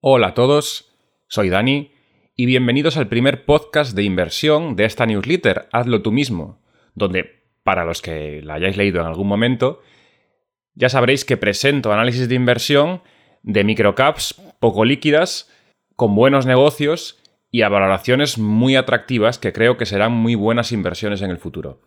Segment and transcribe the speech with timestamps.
[0.00, 0.92] Hola a todos,
[1.26, 1.90] soy Dani
[2.36, 6.62] y bienvenidos al primer podcast de inversión de esta newsletter, Hazlo tú mismo,
[6.94, 9.82] donde, para los que la hayáis leído en algún momento,
[10.74, 13.02] ya sabréis que presento análisis de inversión
[13.42, 15.52] de microcaps poco líquidas,
[15.96, 17.20] con buenos negocios
[17.50, 21.80] y a valoraciones muy atractivas que creo que serán muy buenas inversiones en el futuro.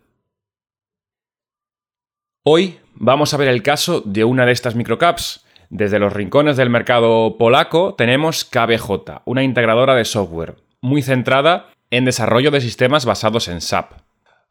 [2.44, 5.41] Hoy vamos a ver el caso de una de estas microcaps,
[5.72, 12.04] desde los rincones del mercado polaco tenemos KBJ, una integradora de software, muy centrada en
[12.04, 13.94] desarrollo de sistemas basados en SAP.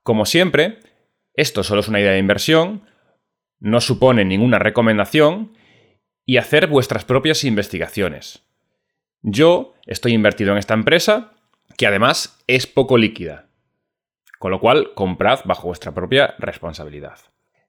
[0.02, 0.80] Como siempre,
[1.36, 2.88] esto solo es una idea de inversión,
[3.60, 5.54] no supone ninguna recomendación
[6.26, 8.42] y hacer vuestras propias investigaciones.
[9.22, 11.34] Yo estoy invertido en esta empresa,
[11.78, 13.46] que además es poco líquida,
[14.40, 17.20] con lo cual comprad bajo vuestra propia responsabilidad.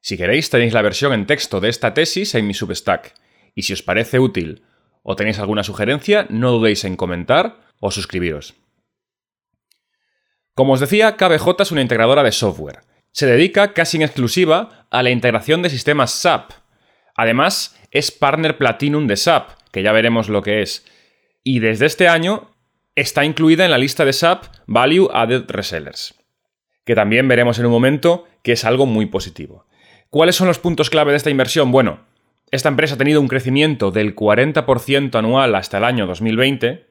[0.01, 3.13] Si queréis tenéis la versión en texto de esta tesis en mi Substack
[3.55, 4.65] y si os parece útil
[5.03, 8.55] o tenéis alguna sugerencia, no dudéis en comentar o suscribiros.
[10.55, 12.81] Como os decía, KBJ es una integradora de software.
[13.11, 16.53] Se dedica casi en exclusiva a la integración de sistemas SAP.
[17.15, 20.87] Además, es partner Platinum de SAP, que ya veremos lo que es.
[21.43, 22.51] Y desde este año
[22.95, 26.15] está incluida en la lista de SAP Value Added Resellers,
[26.85, 29.67] que también veremos en un momento que es algo muy positivo.
[30.11, 31.73] ¿Cuáles son los puntos clave de esta inversión?
[31.73, 32.01] Bueno,
[32.53, 36.87] esta empresa ha tenido un crecimiento del 40% anual hasta el año 2020.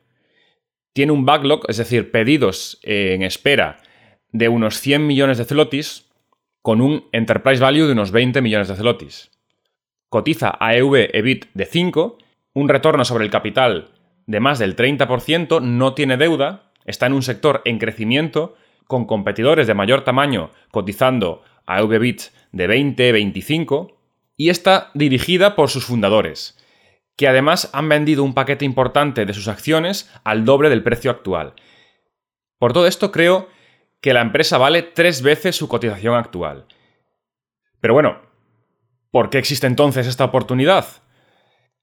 [0.92, 3.78] Tiene un backlog, es decir, pedidos en espera
[4.32, 6.10] de unos 100 millones de zlotys
[6.64, 9.30] con un enterprise value de unos 20 millones de zlotys.
[10.10, 12.18] Cotiza a EV EBIT de 5,
[12.56, 13.92] un retorno sobre el capital
[14.26, 18.56] de más del 30%, no tiene deuda, está en un sector en crecimiento
[18.88, 24.01] con competidores de mayor tamaño cotizando a EV EBIT de 20, 25
[24.42, 26.58] y está dirigida por sus fundadores,
[27.16, 31.54] que además han vendido un paquete importante de sus acciones al doble del precio actual.
[32.58, 33.50] Por todo esto creo
[34.02, 36.66] que la empresa vale tres veces su cotización actual.
[37.82, 38.20] Pero bueno,
[39.12, 40.88] ¿por qué existe entonces esta oportunidad?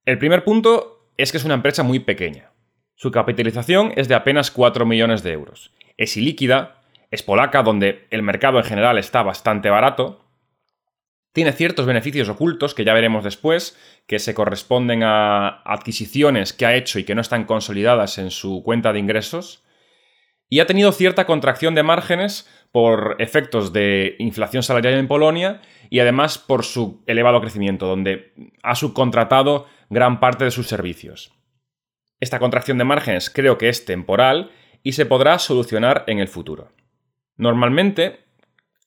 [0.05, 2.51] El primer punto es que es una empresa muy pequeña.
[2.97, 5.73] Su capitalización es de apenas 4 millones de euros.
[5.97, 10.28] Es ilíquida, es polaca, donde el mercado en general está bastante barato,
[11.33, 16.75] tiene ciertos beneficios ocultos que ya veremos después, que se corresponden a adquisiciones que ha
[16.75, 19.65] hecho y que no están consolidadas en su cuenta de ingresos.
[20.49, 26.01] Y ha tenido cierta contracción de márgenes por efectos de inflación salarial en Polonia y
[26.01, 31.33] además por su elevado crecimiento, donde ha subcontratado gran parte de sus servicios.
[32.21, 34.51] Esta contracción de márgenes creo que es temporal
[34.83, 36.73] y se podrá solucionar en el futuro.
[37.37, 38.21] Normalmente,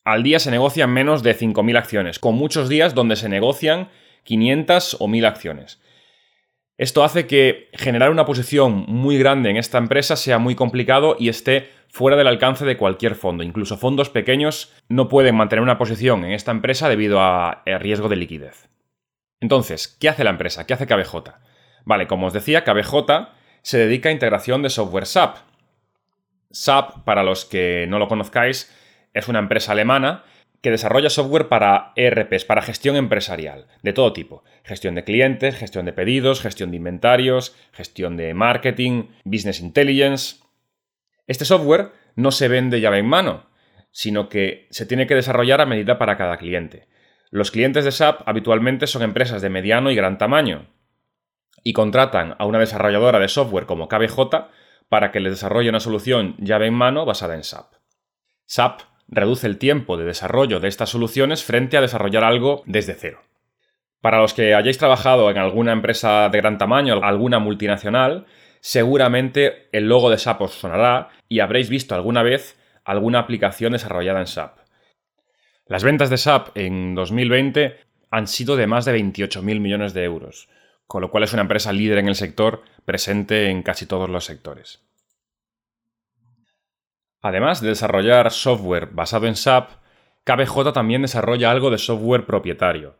[0.04, 3.90] al día se negocian menos de 5.000 acciones, con muchos días donde se negocian
[4.24, 5.82] 500 o 1.000 acciones.
[6.78, 11.30] Esto hace que generar una posición muy grande en esta empresa sea muy complicado y
[11.30, 13.44] esté fuera del alcance de cualquier fondo.
[13.44, 18.16] Incluso fondos pequeños no pueden mantener una posición en esta empresa debido a riesgo de
[18.16, 18.70] liquidez.
[19.42, 20.66] Entonces, ¿qué hace la empresa?
[20.66, 21.16] ¿Qué hace KBJ?
[21.84, 23.30] Vale, como os decía, KBJ
[23.62, 25.38] se dedica a integración de software SAP.
[26.52, 28.76] SAP, para los que no lo conozcáis,
[29.14, 30.24] es una empresa alemana
[30.62, 34.44] que desarrolla software para ERPs, para gestión empresarial, de todo tipo.
[34.64, 40.38] Gestión de clientes, gestión de pedidos, gestión de inventarios, gestión de marketing, business intelligence.
[41.26, 43.50] Este software no se vende llave en mano,
[43.92, 46.88] sino que se tiene que desarrollar a medida para cada cliente.
[47.32, 50.68] Los clientes de SAP habitualmente son empresas de mediano y gran tamaño
[51.64, 54.20] y contratan a una desarrolladora de software como KBJ
[54.90, 57.74] para que les desarrolle una solución llave en mano basada en SAP.
[58.46, 63.22] SAP reduce el tiempo de desarrollo de estas soluciones frente a desarrollar algo desde cero.
[64.00, 68.26] Para los que hayáis trabajado en alguna empresa de gran tamaño, alguna multinacional,
[68.62, 74.22] seguramente el logo de SAP os sonará y habréis visto alguna vez alguna aplicación desarrollada
[74.22, 74.58] en SAP.
[75.68, 77.78] Las ventas de SAP en 2020
[78.10, 80.50] han sido de más de 28.000 millones de euros,
[80.88, 84.26] con lo cual es una empresa líder en el sector, presente en casi todos los
[84.26, 84.84] sectores.
[87.22, 89.70] Además de desarrollar software basado en SAP,
[90.24, 92.98] KBJ también desarrolla algo de software propietario.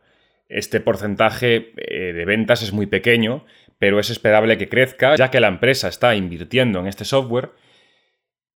[0.48, 3.44] Este porcentaje eh, de ventas es muy pequeño,
[3.78, 7.50] pero es esperable que crezca, ya que la empresa está invirtiendo en este software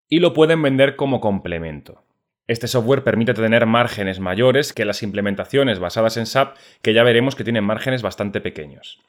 [0.09, 2.05] y lo pueden vender como complemento.
[2.47, 7.35] Este software permite tener márgenes mayores que las implementaciones basadas en SAP, que ya veremos
[7.35, 9.03] que tienen márgenes bastante pequeños.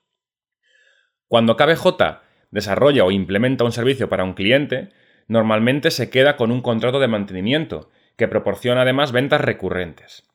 [1.27, 4.89] Cuando KBJ desarrolla o implementa un servicio para un cliente,
[5.27, 10.27] normalmente se queda con un contrato de mantenimiento, que proporciona además ventas recurrentes.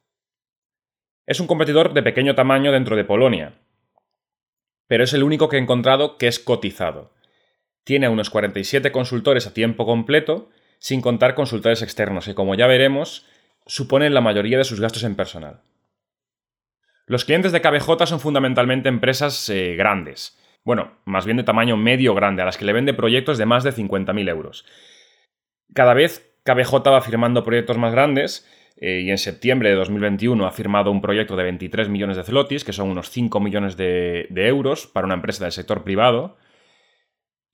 [1.26, 3.54] Es un competidor de pequeño tamaño dentro de Polonia,
[4.86, 7.14] pero es el único que he encontrado que es cotizado.
[7.84, 13.26] tiene unos 47 consultores a tiempo completo, sin contar consultores externos, que como ya veremos,
[13.66, 15.62] suponen la mayoría de sus gastos en personal.
[17.06, 22.14] Los clientes de KBJ son fundamentalmente empresas eh, grandes, bueno, más bien de tamaño medio
[22.14, 24.64] grande, a las que le vende proyectos de más de 50.000 euros.
[25.74, 30.50] Cada vez KBJ va firmando proyectos más grandes eh, y en septiembre de 2021 ha
[30.50, 34.86] firmado un proyecto de 23 millones de zlotys, que son unos 5 millones de, euros
[34.86, 36.36] para una empresa del sector privado.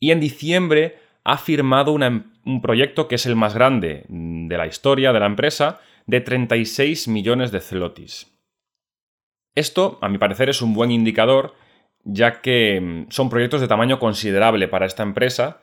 [0.00, 5.12] Y en diciembre ha firmado un proyecto que es el más grande de la historia
[5.12, 8.34] de la empresa, de 36 millones de zlotys.
[9.54, 11.54] Esto, a mi parecer, es un buen indicador,
[12.04, 15.60] ya que mm, son proyectos de tamaño considerable para esta empresa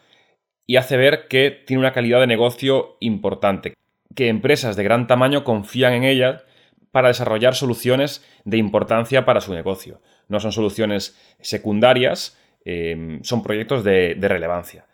[0.67, 3.73] y hace ver que tiene una calidad de negocio importante,
[4.15, 6.43] que empresas de gran tamaño confían en ella
[6.91, 10.01] para desarrollar soluciones de importancia para su negocio.
[10.27, 14.85] No son soluciones secundarias, em, son proyectos de, de relevancia.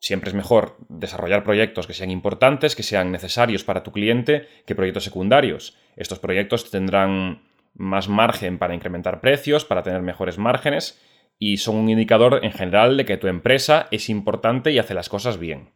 [0.00, 4.74] Siempre es mejor desarrollar proyectos que sean importantes, que sean necesarios para tu cliente, que
[4.74, 5.76] proyectos secundarios.
[5.94, 7.42] Estos proyectos tendrán
[7.74, 11.00] más margen para incrementar precios, para tener mejores márgenes
[11.38, 15.08] y son un indicador en general de que tu empresa es importante y hace las
[15.08, 15.70] cosas bien.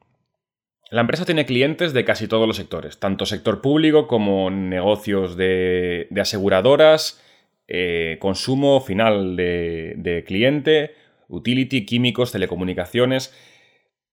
[0.90, 6.06] La empresa tiene clientes de casi todos los sectores, tanto sector público como negocios de,
[6.20, 7.20] aseguradoras,
[7.66, 10.94] eh, consumo final de, de cliente,
[11.28, 13.34] utility, químicos, telecomunicaciones.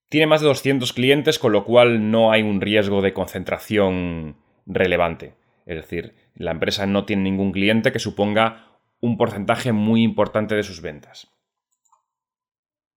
[0.07, 5.33] Tiene más de 200 clientes, con lo cual no hay un riesgo de concentración relevante.
[5.71, 8.65] Es decir, la empresa no tiene ningún cliente que suponga
[8.99, 11.29] un porcentaje muy importante de sus ventas.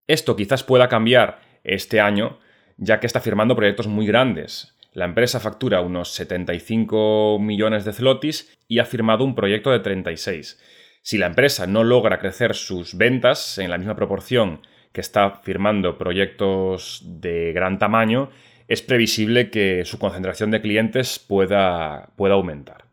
[0.07, 2.37] Esto quizás pueda cambiar este año,
[2.75, 4.75] ya que está firmando proyectos muy grandes.
[4.91, 10.61] La empresa factura unos 75 millones de zlotys y ha firmado un proyecto de 36.
[11.01, 15.97] Si la empresa no logra crecer sus ventas en la misma proporción que está firmando
[15.97, 18.31] proyectos de gran tamaño,
[18.67, 22.85] es previsible que su concentración de clientes pueda, pueda aumentar.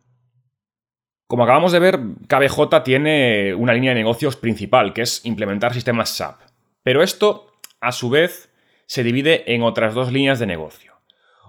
[1.27, 1.99] Como acabamos de ver,
[2.29, 6.41] KBJ tiene una línea de negocios principal, que es implementar sistemas SAP.
[6.83, 8.51] Pero esto, a su vez,
[8.87, 10.93] se divide en otras dos líneas de negocio.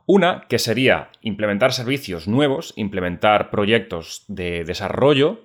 [0.06, 5.42] Una, que sería implementar servicios nuevos, implementar proyectos de desarrollo,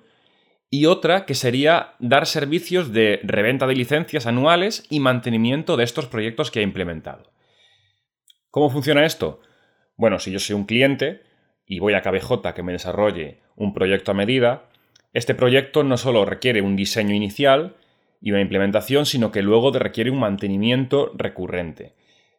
[0.69, 6.05] y otra, que sería dar servicios de reventa de licencias anuales y mantenimiento de estos
[6.05, 7.31] proyectos que ha implementado.
[8.51, 9.41] ¿Cómo funciona esto?
[9.95, 11.21] Bueno, si yo soy un cliente
[11.65, 14.69] y voy a KBJ que me desarrolle un proyecto a medida,
[15.13, 17.75] este proyecto no solo requiere un diseño inicial,
[18.21, 21.93] y una implementación, sino que luego requiere un mantenimiento recurrente.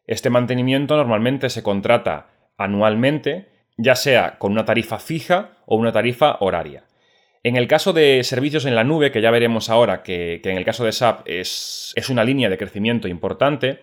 [0.05, 6.37] Este mantenimiento normalmente se contrata anualmente, ya sea con una tarifa fija o una tarifa
[6.39, 6.85] horaria.
[7.43, 10.65] En el caso de servicios en la nube, que ya veremos ahora que, en el
[10.65, 13.79] caso de SAP es, una línea de crecimiento importante,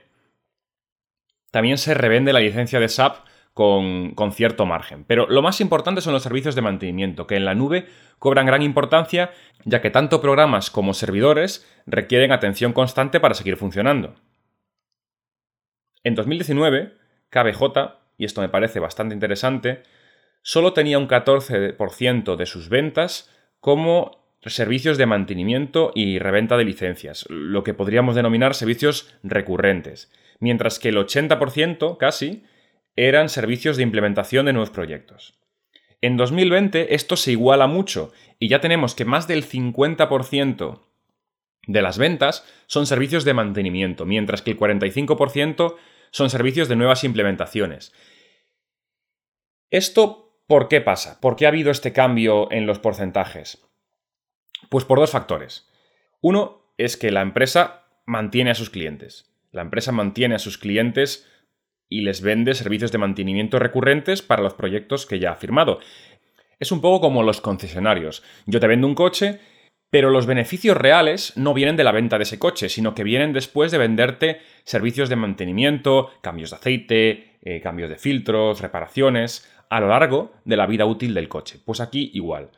[1.51, 5.05] también se revende la licencia de SAP con, con, cierto margen.
[5.05, 7.87] Pero lo más importante son los servicios de mantenimiento, que en la nube
[8.19, 9.33] cobran gran importancia,
[9.65, 14.15] ya que tanto programas como servidores requieren atención constante para seguir funcionando.
[16.05, 16.95] En 2019,
[17.31, 17.63] KBJ,
[18.17, 19.83] y esto me parece bastante interesante,
[20.43, 23.31] solo tenía un 14% de sus ventas
[23.61, 30.79] como servicios de mantenimiento y reventa de licencias, lo que podríamos denominar servicios recurrentes, mientras
[30.79, 32.45] que el 80% casi
[32.97, 35.39] eran servicios de implementación de nuevos proyectos.
[36.01, 40.81] En 2020 esto se iguala mucho y ya tenemos que más del 50%
[41.67, 45.77] de las ventas son servicios de mantenimiento, mientras que el 45%
[46.11, 47.93] son servicios de nuevas implementaciones.
[49.71, 51.21] ¿Esto por qué pasa?
[51.21, 53.68] ¿Por qué ha habido este cambio en los porcentajes?
[54.69, 55.69] Pues por dos factores.
[56.21, 59.31] Uno es que la empresa mantiene a sus clientes.
[59.53, 61.29] La empresa mantiene a sus clientes
[61.89, 65.81] y les vende servicios de mantenimiento recurrentes para los proyectos que ya ha firmado.
[66.59, 68.23] Es un poco como los concesionarios.
[68.47, 69.41] Yo te vendo un coche,
[69.91, 73.33] pero los beneficios reales no vienen de la venta de ese coche, sino que vienen
[73.33, 79.81] después de venderte servicios de mantenimiento, cambios de aceite, eh, cambios de filtros, reparaciones, a
[79.81, 81.59] lo largo de la vida útil del coche.
[81.65, 82.51] Pues aquí igual.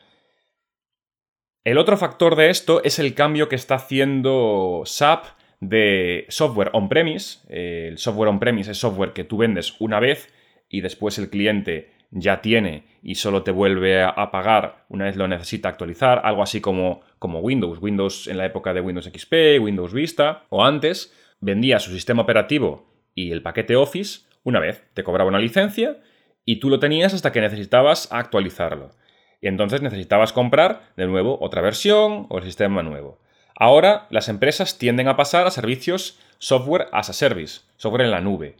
[1.63, 5.27] El otro factor de esto es el cambio que está haciendo SAP
[5.61, 7.41] de software on-premise.
[7.51, 10.33] el software on-premise es software que tú vendes una vez
[10.71, 15.29] y después el cliente ya tiene y solo te vuelve a pagar una vez lo
[15.29, 17.79] necesita actualizar, algo así como, como Windows.
[17.79, 22.87] Windows en la época de Windows XP, Windows Vista o antes, vendía su sistema operativo
[23.15, 25.99] y el paquete Office una vez, te cobraba una licencia
[26.47, 28.93] y tú lo tenías hasta que necesitabas actualizarlo.
[29.41, 33.19] Y entonces necesitabas comprar de nuevo otra versión o el sistema nuevo.
[33.57, 38.21] Ahora las empresas tienden a pasar a servicios software as a service, software en la
[38.21, 38.57] nube.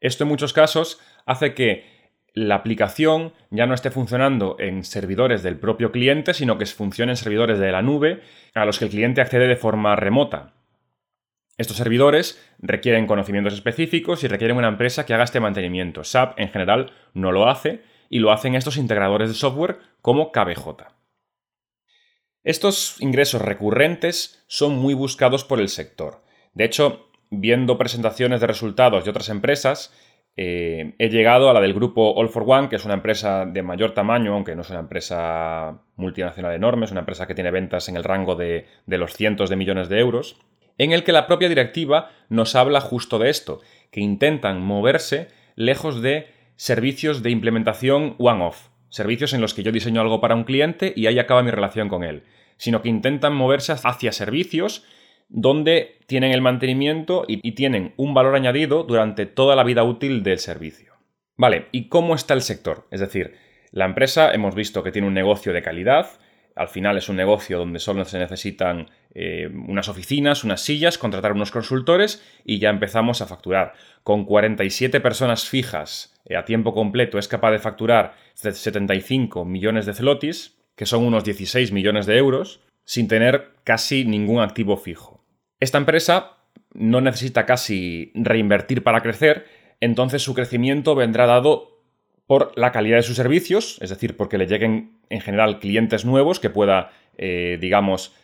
[0.00, 1.84] Esto en muchos casos hace que
[2.32, 7.16] la aplicación ya no esté funcionando en servidores del propio cliente, sino que funcione en
[7.16, 8.20] servidores de la nube
[8.54, 10.54] a los que el cliente accede de forma remota.
[11.58, 16.04] Estos servidores requieren conocimientos específicos y requieren una empresa que haga este mantenimiento.
[16.04, 20.84] SAP en general no lo hace y lo hacen estos integradores de software como KBJ.
[22.42, 26.22] Estos ingresos recurrentes son muy buscados por el sector.
[26.52, 29.94] De hecho, viendo presentaciones de resultados de otras empresas,
[30.36, 33.62] eh, he llegado a la del grupo All for One, que es una empresa de
[33.62, 37.88] mayor tamaño, aunque no es una empresa multinacional enorme, es una empresa que tiene ventas
[37.88, 40.36] en el rango de, de los cientos de millones de euros,
[40.78, 46.00] en el que la propia directiva nos habla justo de esto, que intentan moverse lejos
[46.00, 50.92] de servicios de implementación one-off, servicios en los que yo diseño algo para un cliente
[50.94, 52.24] y ahí acaba mi relación con él,
[52.58, 54.84] sino que intentan moverse hacia servicios
[55.30, 60.38] donde tienen el mantenimiento y, tienen un valor añadido durante toda la vida útil del
[60.38, 60.92] servicio.
[61.34, 62.86] Vale, ¿y cómo está el sector?
[62.90, 63.36] Es decir,
[63.72, 66.10] la empresa hemos visto que tiene un negocio de calidad,
[66.56, 71.32] al final es un negocio donde solo se necesitan eh, unas oficinas, unas sillas, contratar
[71.32, 73.72] unos consultores y ya empezamos a facturar.
[74.02, 80.58] Con 47 personas fijas a tiempo completo es capaz de facturar 75 millones de celotis,
[80.76, 85.24] que son unos 16 millones de euros, sin tener casi ningún activo fijo.
[85.60, 86.38] Esta empresa
[86.72, 89.46] no necesita casi reinvertir para crecer,
[89.80, 91.80] entonces su crecimiento vendrá dado
[92.26, 96.38] por la calidad de sus servicios, es decir, porque le lleguen en general clientes nuevos
[96.38, 98.14] que pueda, eh, digamos,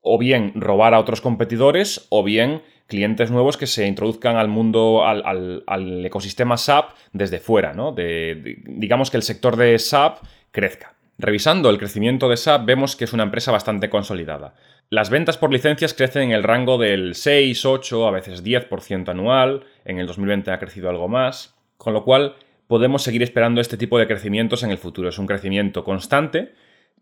[0.00, 5.02] o bien robar a otros competidores o bien clientes nuevos que se introduzcan al mundo,
[5.06, 7.94] al, ecosistema SAP desde fuera, ¿no?
[7.96, 10.18] digamos que el sector de SAP
[10.50, 10.92] crezca.
[11.16, 14.54] Revisando el crecimiento de SAP vemos que es una empresa bastante consolidada.
[14.90, 19.64] Las ventas por licencias crecen en el rango del 6, 8, a veces 10% anual,
[19.86, 22.34] en el 2020 ha crecido algo más, con lo cual
[22.66, 25.08] podemos seguir esperando este tipo de crecimientos en el futuro.
[25.08, 26.52] Es un crecimiento constante,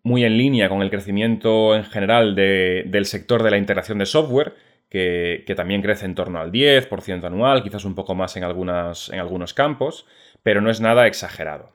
[0.04, 4.54] muy en línea con el crecimiento en general del sector de la integración de software,
[4.90, 9.54] que, también crece en torno al 10% anual, quizás un poco más en, en algunos
[9.54, 10.06] campos,
[10.42, 11.72] pero no es nada exagerado.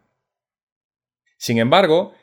[1.38, 2.14] Sin embargo,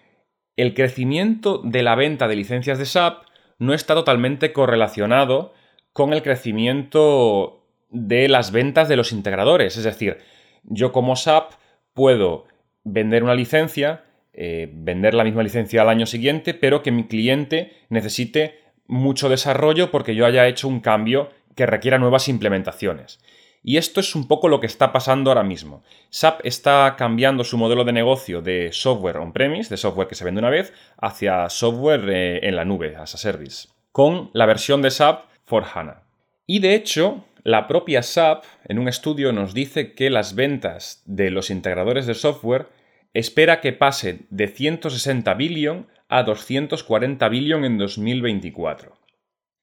[0.56, 3.24] el crecimiento de la venta de licencias de SAP
[3.58, 5.54] no está totalmente correlacionado
[5.92, 9.76] con el crecimiento de las ventas de los integradores.
[9.76, 10.18] Es decir,
[10.64, 11.52] yo como SAP
[11.94, 12.46] puedo
[12.84, 17.72] vender una licencia, eh, vender la misma licencia al año siguiente, pero que mi cliente
[17.88, 23.20] necesite mucho desarrollo porque yo haya hecho un cambio que requiera nuevas implementaciones.
[23.64, 25.84] Y esto es un poco lo que está pasando ahora mismo.
[26.10, 30.40] SAP está cambiando su modelo de negocio de software on-premise, de software que se vende
[30.40, 34.90] una vez, hacia software eh, en la nube, as a service, con la versión de
[34.90, 36.02] SAP for HANA.
[36.44, 41.30] Y de hecho, la propia SAP en un estudio nos dice que las ventas de
[41.30, 42.66] los integradores de software
[43.14, 48.92] espera que pase de 160 billion a 240 billion en 2024.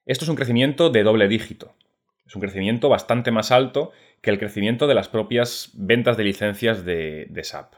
[0.08, 1.76] Esto es un crecimiento de doble dígito.
[2.26, 3.92] Es un crecimiento bastante más alto
[4.24, 7.76] que el crecimiento de las propias ventas de licencias de, SAP.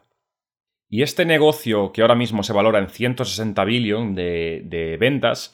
[0.87, 5.53] Y este negocio que ahora mismo se valora en 160 billion de, de ventas,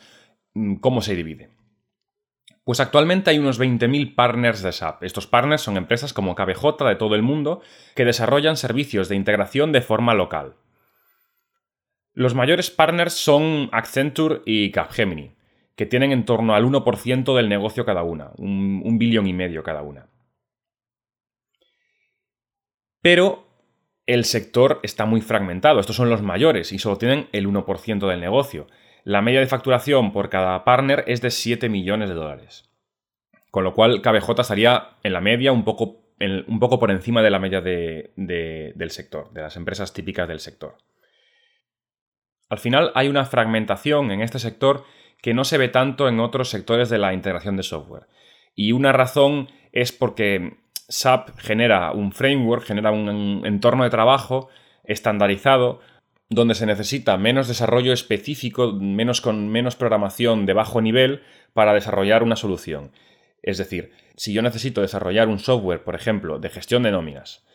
[0.79, 1.49] ¿cómo se divide?
[2.63, 5.03] Pues actualmente hay unos 20.000 partners de SAP.
[5.03, 7.61] Estos partners son empresas como KBJ de todo el mundo
[7.95, 10.53] que desarrollan servicios de integración de forma local.
[12.17, 15.35] Los mayores partners son Accenture y Capgemini,
[15.75, 19.83] que tienen en torno al 1% del negocio cada una, un, billón y medio cada
[19.83, 20.07] una.
[23.03, 23.45] Pero
[24.07, 25.79] el sector está muy fragmentado.
[25.79, 28.65] Estos son los mayores y solo tienen el 1% del negocio.
[29.03, 32.67] La media de facturación por cada partner es de 7 millones de dólares.
[33.51, 37.29] Con lo cual, KBJ estaría en la media un poco, un poco por encima de
[37.29, 40.77] la media del sector, de las empresas típicas del sector.
[42.49, 44.85] Al final hay una fragmentación en este sector
[45.21, 48.07] que no se ve tanto en otros sectores de la integración de software.
[48.55, 54.49] Y una razón es porque SAP genera un framework, genera un entorno de trabajo
[54.83, 55.81] estandarizado
[56.29, 61.23] donde se necesita menos desarrollo específico, menos con menos programación de bajo nivel
[61.53, 62.91] para desarrollar una solución.
[63.41, 67.45] Es decir, si yo necesito desarrollar un software, por ejemplo, de gestión de nóminas,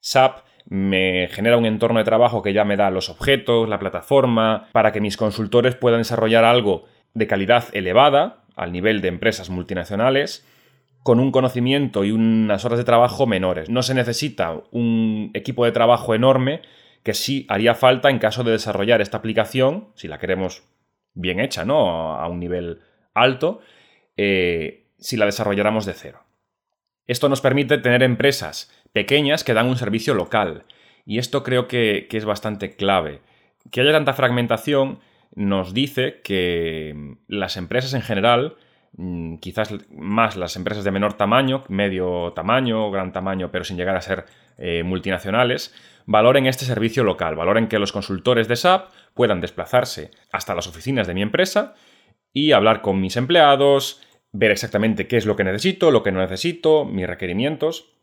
[0.00, 4.68] SAP me genera un entorno de trabajo que ya me da los objetos, la plataforma,
[4.72, 10.46] para que mis consultores puedan desarrollar algo de calidad elevada, al nivel de empresas multinacionales,
[11.02, 13.70] con un conocimiento y unas horas de trabajo menores.
[13.70, 16.62] No se necesita un equipo de trabajo enorme
[17.04, 20.64] que sí haría falta en caso de desarrollar esta aplicación, si la queremos
[21.14, 22.16] bien hecha, ¿no?
[22.16, 22.80] A un nivel
[23.14, 23.60] alto,
[24.16, 26.24] eh, si la desarrolláramos de cero.
[27.06, 30.64] Esto nos permite tener empresas pequeñas que dan un servicio local.
[31.04, 33.20] Y esto creo que, es bastante clave.
[33.70, 35.00] Que haya tanta fragmentación
[35.34, 38.56] nos dice que las empresas en general,
[38.96, 43.96] mm, quizás más las empresas de menor tamaño, medio tamaño, gran tamaño, pero sin llegar
[43.96, 44.24] a ser
[44.56, 45.74] eh, multinacionales,
[46.06, 51.06] valoren este servicio local, valoren que los consultores de SAP puedan desplazarse hasta las oficinas
[51.06, 51.74] de mi empresa
[52.32, 54.00] y hablar con mis empleados,
[54.32, 57.95] ver exactamente qué es lo que necesito, lo que no necesito, mis requerimientos.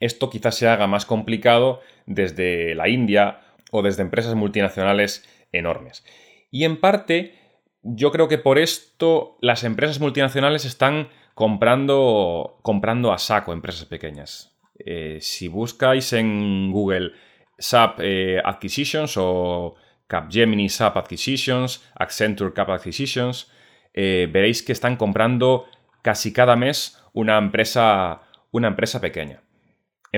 [0.00, 6.04] Esto quizás se haga más complicado desde la India o desde empresas multinacionales enormes.
[6.50, 7.34] Y en parte,
[7.82, 14.56] yo creo que por esto las empresas multinacionales están comprando, comprando a saco empresas pequeñas.
[14.78, 17.12] Eh, si buscáis en Google
[17.58, 19.74] SAP eh, Acquisitions o
[20.06, 23.50] Capgemini SAP Acquisitions, Accenture Cap Acquisitions,
[23.94, 25.66] eh, veréis que están comprando
[26.02, 29.42] casi cada mes una empresa, una empresa pequeña.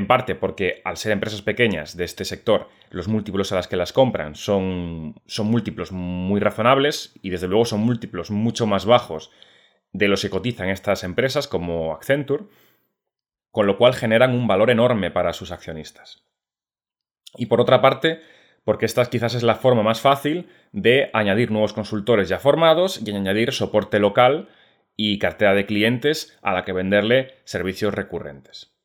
[0.01, 3.77] En parte porque al ser empresas pequeñas de este sector, los múltiplos a las que
[3.77, 9.31] las compran son, son múltiplos muy razonables y desde luego son múltiplos mucho más bajos
[9.93, 12.45] de los que cotizan estas empresas como Accenture,
[13.51, 16.25] con lo cual generan un valor enorme para sus accionistas.
[17.37, 18.23] Y por otra parte,
[18.65, 23.15] porque esta quizás es la forma más fácil de añadir nuevos consultores ya formados y
[23.15, 24.49] añadir soporte local
[24.97, 28.80] y cartera de clientes a la que venderle servicios recurrentes.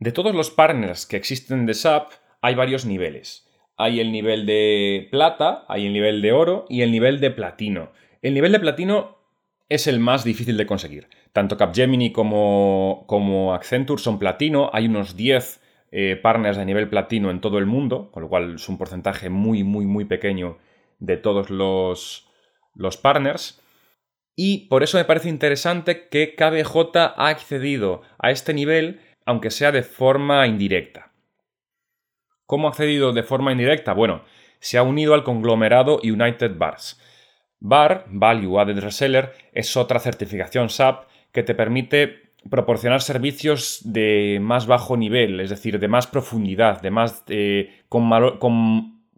[0.00, 3.46] De todos los partners que existen de SAP, hay varios niveles.
[3.76, 7.92] Hay el nivel de plata, hay el nivel de oro y el nivel de platino.
[8.22, 9.18] El nivel de platino
[9.68, 11.08] es el más difícil de conseguir.
[11.34, 15.60] Tanto Capgemini como, como Accenture son platino, hay unos 10
[15.92, 19.28] eh, partners de nivel platino en todo el mundo, con lo cual es un porcentaje
[19.28, 20.56] muy, muy, muy pequeño
[20.98, 22.26] de todos los,
[22.74, 23.60] los partners.
[24.34, 29.72] Y por eso me parece interesante que KBJ ha accedido a este nivel, aunque sea
[29.72, 31.12] de forma indirecta.
[32.46, 33.92] ¿Cómo ha accedido de forma indirecta?
[33.92, 34.24] Bueno,
[34.58, 37.00] se ha unido al conglomerado United Bars.
[37.60, 44.66] BAR, Value Added Reseller, es otra certificación SAP que te permite proporcionar servicios de más
[44.66, 48.08] bajo nivel, es decir, de más profundidad, de más eh, con,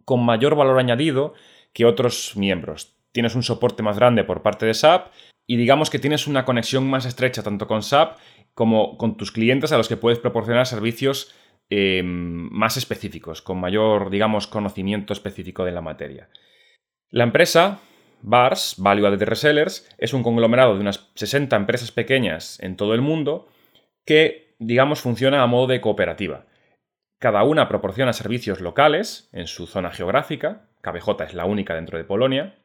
[0.03, 1.33] con, mayor valor añadido
[1.71, 2.97] que otros miembros.
[3.13, 5.07] Tienes un soporte más grande por parte de SAP
[5.47, 8.17] y digamos que tienes una conexión más estrecha tanto con SAP
[8.53, 11.33] como con tus clientes a los que puedes proporcionar servicios
[11.69, 16.29] em, más específicos, con mayor, digamos, conocimiento específico de la materia.
[17.09, 17.79] La empresa
[18.21, 23.01] BARS, Value Added Resellers, es un conglomerado de unas 60 empresas pequeñas en todo el
[23.01, 23.47] mundo
[24.05, 26.45] que, digamos, funciona a modo de cooperativa.
[27.19, 32.03] Cada una proporciona servicios locales en su zona geográfica, KBJ es la única dentro de
[32.03, 32.55] Polonia,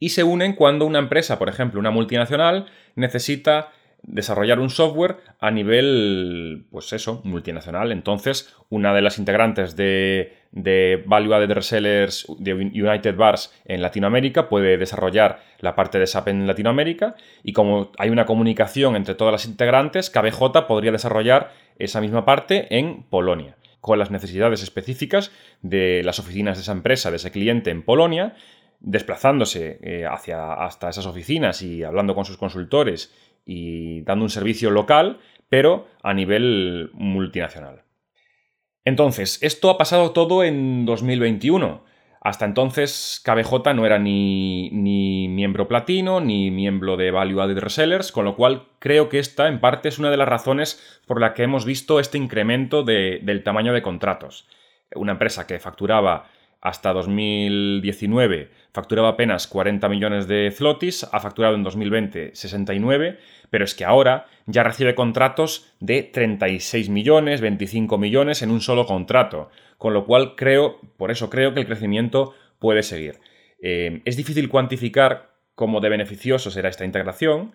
[0.00, 5.50] y se unen cuando una empresa, por ejemplo, una multinacional, necesita desarrollar un software a
[5.50, 7.92] nivel, pues eso, multinacional.
[7.92, 14.48] Entonces, una de las integrantes de, de Value Added Resellers de United Bars en Latinoamérica
[14.48, 19.32] puede desarrollar la parte de SAP en Latinoamérica y como hay una comunicación entre todas
[19.32, 25.30] las integrantes, KBJ podría desarrollar esa misma parte en Polonia con las necesidades específicas
[25.62, 28.34] de las oficinas de esa empresa, de ese cliente en Polonia,
[28.80, 33.12] desplazándose eh, hacia, hasta esas oficinas y hablando con sus consultores
[33.48, 37.82] y dando un servicio local, pero a nivel multinacional.
[38.84, 41.82] Entonces, esto ha pasado todo en 2021.
[42.20, 44.68] Hasta entonces, KBJ no era ni,
[45.30, 49.60] miembro platino, ni miembro de Value Added Resellers, con lo cual creo que esta, en
[49.60, 53.72] parte, es una de las razones por la que hemos visto este incremento del tamaño
[53.72, 54.46] de contratos.
[54.94, 56.28] Una empresa que facturaba
[56.60, 63.18] hasta 2019 facturaba apenas 40 millones de zlotys, ha facturado en 2020 69,
[63.50, 68.86] pero es que ahora ya recibe contratos de 36 millones, 25 millones en un solo
[68.86, 73.20] contrato, con lo cual creo, por eso creo que el crecimiento puede seguir.
[73.62, 77.52] Eh, es difícil cuantificar cómo de beneficioso será esta integración,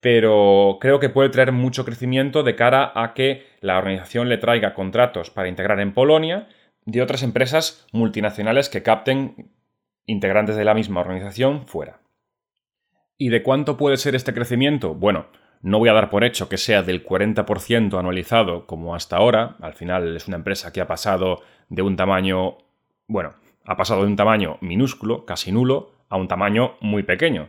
[0.00, 4.74] pero creo que puede traer mucho crecimiento de cara a que la organización le traiga
[4.74, 6.48] contratos para integrar en Polonia,
[6.86, 9.50] de otras empresas multinacionales que capten
[10.06, 12.00] integrantes de la misma organización fuera.
[13.16, 14.94] ¿Y de cuánto puede ser este crecimiento?
[14.94, 15.26] Bueno,
[15.62, 19.56] no voy a dar por hecho que sea del 40% anualizado como hasta ahora.
[19.60, 22.58] Al final es una empresa que ha pasado de un tamaño,
[23.06, 27.48] bueno, ha pasado de un tamaño minúsculo, casi nulo, a un tamaño muy pequeño.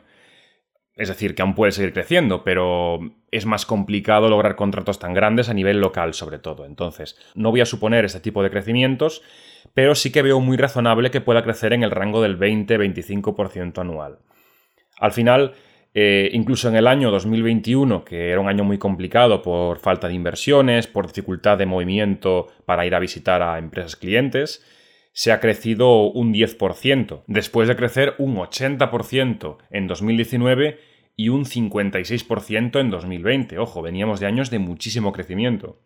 [0.95, 2.99] Es decir, que aún puede seguir creciendo, pero
[3.31, 6.65] es más complicado lograr contratos tan grandes a nivel local sobre todo.
[6.65, 9.21] Entonces, no voy a suponer este tipo de crecimientos,
[9.73, 14.19] pero sí que veo muy razonable que pueda crecer en el rango del 20-25% anual.
[14.99, 15.53] Al final,
[15.97, 20.13] Eh, incluso en el año 2021, que era un año muy complicado por falta de
[20.13, 24.61] inversiones, por dificultad de movimiento para ir a visitar a empresas clientes,
[25.15, 30.77] se ha crecido un 10%, después de crecer un 80% en 2019
[31.15, 33.57] y un 56% en 2020.
[33.57, 35.79] Ojo, veníamos de años de muchísimo crecimiento.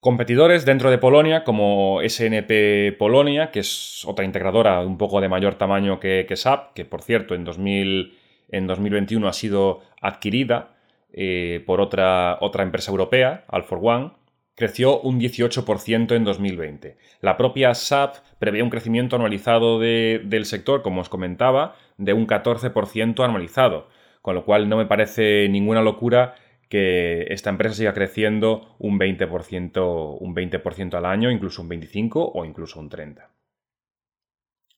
[0.00, 5.56] Competidores dentro de Polonia, como SNP Polonia, que es otra integradora un poco de mayor
[5.56, 10.78] tamaño que, SAP, que por cierto en, 2021 ha sido adquirida
[11.12, 14.12] eh, por otra, otra empresa europea, All One,
[14.58, 16.96] creció un 18% en 2020.
[17.20, 23.24] La propia SAP prevé un crecimiento anualizado del sector, como os comentaba, de un 14%
[23.24, 23.88] anualizado,
[24.20, 26.34] con lo cual no me parece ninguna locura
[26.68, 32.44] que esta empresa siga creciendo un 20%, un 20 al año, incluso un 25% o
[32.44, 33.28] incluso un 30%.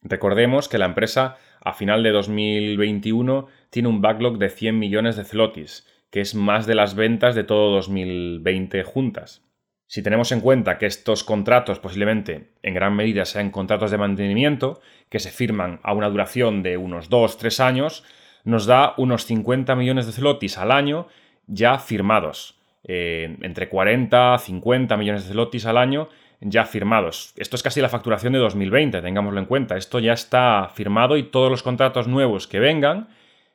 [0.02, 5.24] Recordemos que la empresa a final de 2021 tiene un backlog de 100 millones de
[5.24, 9.49] zlotys, que es más de las ventas de todo 2020 juntas.
[9.90, 14.80] Si tenemos en cuenta que estos contratos posiblemente en gran medida sean contratos de mantenimiento,
[15.08, 18.04] que se firman a una duración de unos 2-3 años,
[18.44, 21.08] nos da unos 50 millones de zlotys al año
[21.48, 22.60] ya firmados.
[22.84, 26.08] Eh, entre 40 50 millones de zlotys al año
[26.40, 27.34] ya firmados.
[27.36, 29.76] Esto es casi la facturación de 2020, tengámoslo en cuenta.
[29.76, 33.08] Esto ya está firmado y todos los contratos nuevos que vengan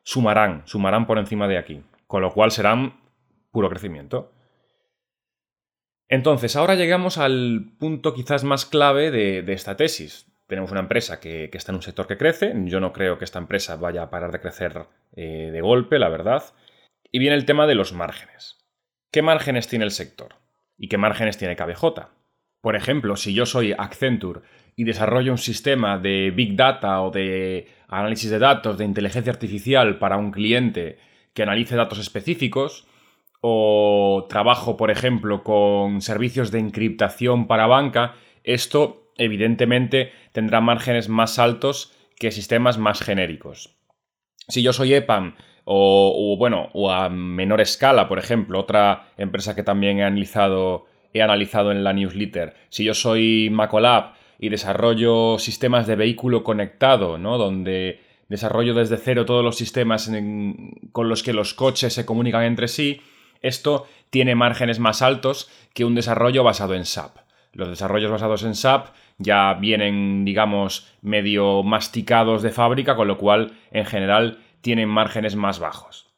[0.04, 1.82] sumarán, sumarán por encima de aquí.
[2.08, 3.00] Con lo cual serán
[3.54, 4.35] puro crecimiento.
[6.08, 10.28] Entonces, ahora llegamos al punto quizás más clave de, esta tesis.
[10.48, 12.54] Tenemos una empresa que, está en un sector que crece.
[12.66, 16.10] Yo no creo que esta empresa vaya a parar de crecer eh, de golpe, la
[16.10, 16.44] verdad.
[17.12, 18.58] Y viene el tema de los márgenes.
[19.12, 20.36] ¿Qué márgenes tiene el sector?
[20.78, 22.10] ¿Y qué márgenes tiene KBJ?
[22.62, 24.42] Por ejemplo, si yo soy Accenture
[24.76, 29.98] y desarrollo un sistema de Big Data o de análisis de datos, de inteligencia artificial
[30.00, 31.00] para un cliente
[31.34, 32.88] que analice datos específicos,
[33.48, 41.38] o trabajo, por ejemplo, con servicios de encriptación para banca, esto evidentemente tendrá márgenes más
[41.38, 43.78] altos que sistemas más genéricos.
[44.48, 49.62] Si yo soy EPAM o, bueno, o a menor escala, por ejemplo, otra empresa que
[49.62, 52.56] también he analizado, he analizado en la newsletter.
[52.70, 57.38] Si yo soy Macolab y desarrollo sistemas de vehículo conectado, ¿no?
[57.38, 60.12] Donde desarrollo desde cero todos los sistemas
[60.92, 63.02] con los que los coches se comunican entre sí,
[63.48, 67.18] esto tiene márgenes más altos que un desarrollo basado en SAP.
[67.54, 73.54] Los desarrollos basados en SAP ya vienen, digamos, medio masticados de fábrica, con lo cual,
[73.72, 76.14] en general, tienen márgenes más bajos.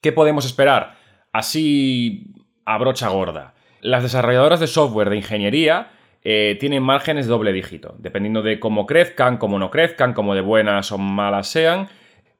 [0.00, 0.96] ¿Qué podemos esperar?
[1.32, 3.54] Así a brocha gorda.
[3.80, 5.90] Las desarrolladoras de software de ingeniería
[6.22, 7.96] eh, tienen márgenes doble dígito.
[7.98, 11.88] Dependiendo de cómo crezcan, cómo no crezcan, cómo de buenas o malas sean,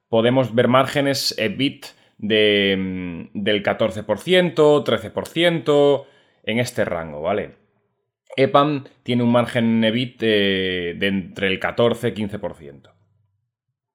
[0.09, 1.87] podemos ver márgenes EBIT
[2.19, 6.07] de, mm, del 14%, 13%,
[6.45, 7.57] en este rango, ¿vale?
[8.37, 12.93] EPAM tiene un margen EBIT de, de entre el 14 y 15%.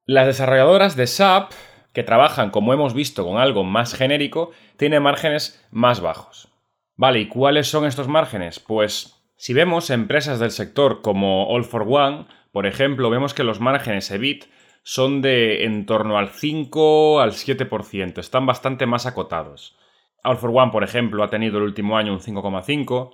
[0.06, 1.52] Las desarrolladoras de SAP,
[1.92, 6.48] que trabajan, como hemos visto, con algo más genérico, tienen márgenes más bajos.
[6.96, 8.60] Vale, ¿y cuáles son estos márgenes?
[8.60, 13.60] Pues si vemos empresas del sector como All for One, por ejemplo, vemos que los
[13.60, 14.44] márgenes EBIT
[14.82, 19.76] son de en torno al 5 al 7%, están bastante más acotados.
[20.22, 23.10] All for One, por ejemplo, ha tenido el último año un 5,5,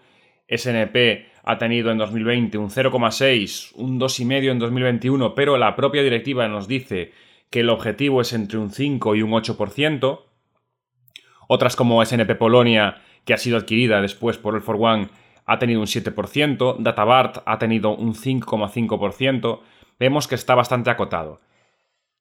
[0.49, 6.49] SNP ha tenido en 2020 un 0,6, un 2,5 en 2021, pero la propia directiva
[6.49, 7.13] nos dice
[7.51, 10.21] que el objetivo es entre un 5 y un 8%.
[11.49, 15.09] Otras como SNP Polonia, que ha sido adquirida después por el For One,
[15.47, 19.61] ha tenido un 7%, Databart ha tenido un 5,5%.
[19.99, 21.41] Vemos que está bastante acotado.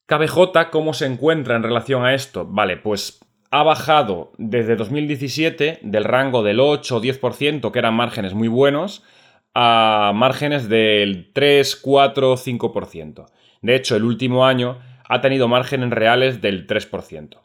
[0.07, 2.45] KBJ, ¿cómo se encuentra en relación a esto?
[2.45, 8.35] Vale, pues ha bajado desde 2017 del rango del 8 o 10%, que eran márgenes
[8.35, 9.03] muy buenos,
[9.55, 13.25] a márgenes del 3, 4, 5%.
[13.61, 17.41] De hecho, el último año ha tenido márgenes reales del 3%.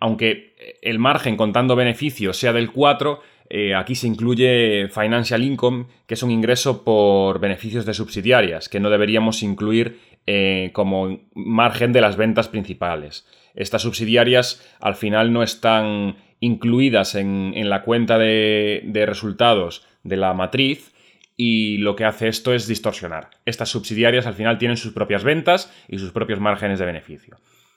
[0.00, 6.14] Aunque el margen contando beneficios sea del 4, eh, aquí se incluye financial income, que
[6.14, 9.98] es un ingreso por beneficios de subsidiarias, que no deberíamos incluir
[10.32, 13.26] eh, como margen de las ventas principales.
[13.56, 20.94] Estas subsidiarias al final no están incluidas en, la cuenta de, resultados de la matriz
[21.36, 23.30] y lo que hace esto es distorsionar.
[23.44, 27.36] Estas subsidiarias al final tienen sus propias ventas y sus propios márgenes de beneficio.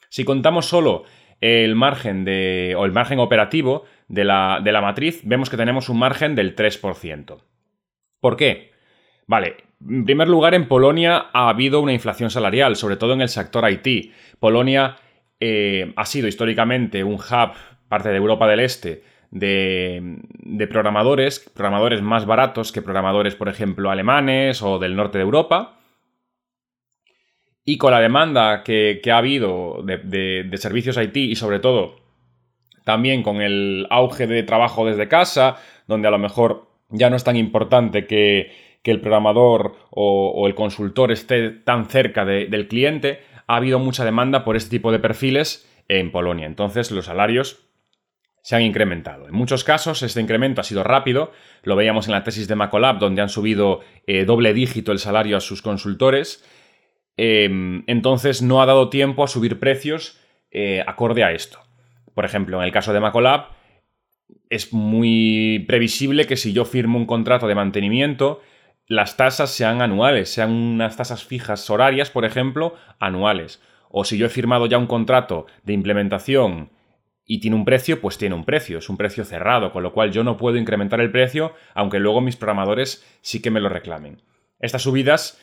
[0.10, 1.06] Si contamos solo
[1.42, 5.90] el margen de, o el margen operativo de la, de la matriz, vemos que tenemos
[5.90, 7.42] un margen del 3%.
[8.20, 8.73] ¿Por qué?
[9.28, 9.58] Vale,
[9.88, 13.70] en primer lugar, en Polonia ha habido una inflación salarial, sobre todo en el sector
[13.70, 14.12] IT.
[14.40, 14.98] Polonia
[15.40, 17.54] eh, ha sido históricamente un hub,
[17.88, 23.90] parte de Europa del Este, de, de, programadores, programadores más baratos que programadores, por ejemplo,
[23.90, 25.80] alemanes o del norte de Europa.
[27.66, 31.96] Y con la demanda que, ha habido de, servicios IT y sobre todo
[32.84, 35.56] también con el auge de trabajo desde casa,
[35.88, 38.52] donde a lo mejor ya no es tan importante que,
[38.92, 44.56] el programador o, el consultor esté tan cerca del cliente, ha habido mucha demanda por
[44.56, 46.46] este tipo de perfiles en Polonia.
[46.46, 47.66] Entonces los salarios
[48.42, 49.28] se han incrementado.
[49.28, 51.32] En muchos casos este incremento ha sido rápido,
[51.64, 55.38] lo veíamos en la tesis de Macolab, donde han subido eh, doble dígito el salario
[55.38, 56.44] a sus consultores,
[57.18, 60.20] Em, entonces no ha dado tiempo a subir precios
[60.52, 61.60] eh, acorde a esto.
[62.14, 63.50] Por ejemplo, en el caso de Macolab,
[64.50, 68.42] es muy previsible que si yo firmo un contrato de mantenimiento,
[68.88, 73.62] las tasas sean anuales, sean unas tasas fijas horarias, por ejemplo, anuales.
[73.90, 76.72] O si yo he firmado ya un contrato de implementación
[77.26, 80.12] y tiene un precio, pues tiene un precio, es un precio cerrado, con lo cual
[80.12, 84.22] yo no puedo incrementar el precio, aunque luego mis programadores sí que me lo reclamen.
[84.60, 85.40] Estas subidas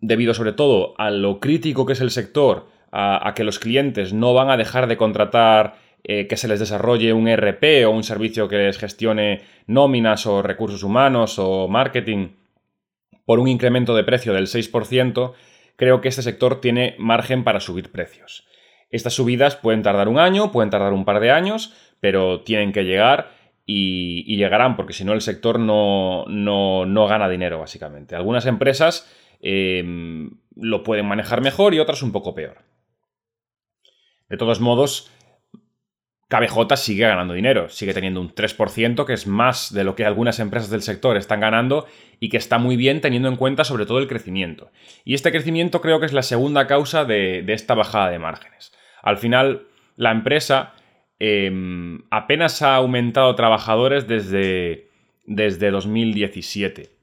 [0.00, 4.34] debido sobre todo a lo crítico que es el sector, a, que los clientes no
[4.34, 8.48] van a dejar de contratar eh, que se les desarrolle un RP o un servicio
[8.48, 12.28] que les gestione nóminas o recursos humanos o marketing
[13.24, 15.32] por un incremento de precio del 6%,
[15.76, 18.46] creo que este sector tiene margen para subir precios.
[18.90, 22.84] Estas subidas pueden tardar un año, pueden tardar un par de años, pero tienen que
[22.84, 23.32] llegar
[23.64, 28.14] y, llegarán porque si no el sector no, no, no gana dinero, básicamente.
[28.16, 29.08] Algunas empresas
[29.42, 32.58] Em, lo pueden manejar mejor y otras un poco peor.
[34.28, 35.10] De todos modos,
[36.32, 40.40] KBJ sigue ganando dinero, sigue teniendo un 3%, que es más de lo que algunas
[40.40, 41.86] empresas del sector están ganando
[42.20, 44.70] y que está muy bien teniendo en cuenta sobre todo el crecimiento.
[45.04, 48.72] Y este crecimiento creo que es la segunda causa de, esta bajada de márgenes.
[49.02, 49.66] Al final,
[49.96, 50.72] la empresa
[51.18, 54.88] em, apenas ha aumentado trabajadores desde,
[55.26, 57.01] desde 2017.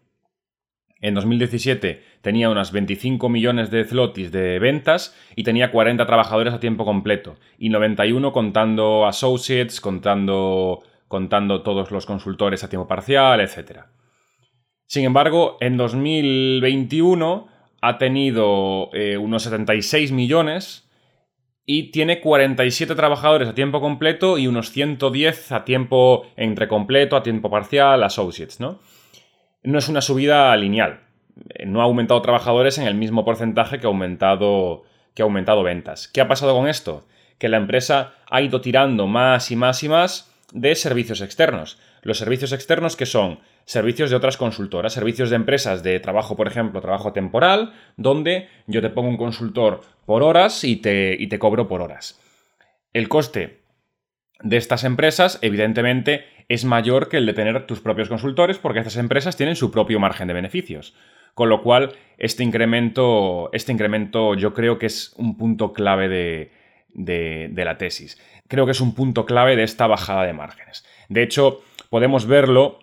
[1.01, 6.59] En 2017 tenía unas 25 millones de zlotys de ventas y tenía 40 trabajadores a
[6.59, 13.83] tiempo completo y 91 contando associates, contando, contando todos los consultores a tiempo parcial, etc.
[14.87, 17.47] Sin embargo, en 2021
[17.81, 20.89] ha tenido eh, unos 76 millones
[21.65, 27.23] y tiene 47 trabajadores a tiempo completo y unos 110 a tiempo entre completo, a
[27.23, 28.79] tiempo parcial, associates, ¿no?
[29.63, 31.01] No es una subida lineal.
[31.49, 35.63] Eh, no ha aumentado trabajadores en el mismo porcentaje que ha aumentado, que ha aumentado
[35.63, 36.07] ventas.
[36.07, 37.05] ¿Qué ha pasado con esto?
[37.37, 41.79] Que la empresa ha ido tirando más y más y más de servicios externos.
[42.01, 46.47] Los servicios externos que son servicios de otras consultoras, servicios de empresas de trabajo, por
[46.47, 51.39] ejemplo, trabajo temporal, donde yo te pongo un consultor por horas y te, y te
[51.39, 52.19] cobro por horas.
[52.93, 53.61] El coste
[54.41, 58.97] de estas empresas, evidentemente, es mayor que el de tener tus propios consultores porque estas
[58.97, 60.95] empresas tienen su propio margen de beneficios.
[61.35, 66.51] Con lo cual, este incremento, este incremento yo creo que es un punto clave de,
[66.93, 68.19] de, la tesis.
[68.47, 70.83] Creo que es un punto clave de esta bajada de márgenes.
[71.07, 72.79] De hecho, podemos verlo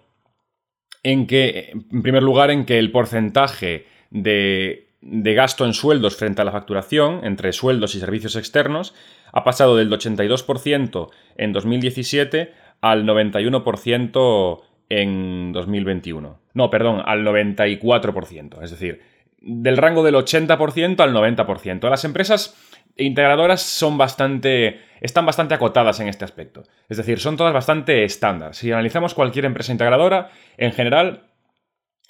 [1.02, 6.40] en que, en primer lugar, en que el porcentaje de, de, gasto en sueldos frente
[6.40, 8.94] a la facturación, entre sueldos y servicios externos,
[9.32, 16.40] ha pasado del 82% en 2017 al 91% en 2021.
[16.54, 18.62] No, perdón, al 94%.
[18.62, 19.02] Es decir,
[19.40, 21.88] del rango del 80% al 90%.
[21.88, 22.56] Las empresas
[22.96, 24.80] integradoras son bastante.
[25.00, 26.64] están bastante acotadas en este aspecto.
[26.88, 28.54] Es decir, son todas bastante estándar.
[28.54, 31.30] Si analizamos cualquier empresa integradora, en general,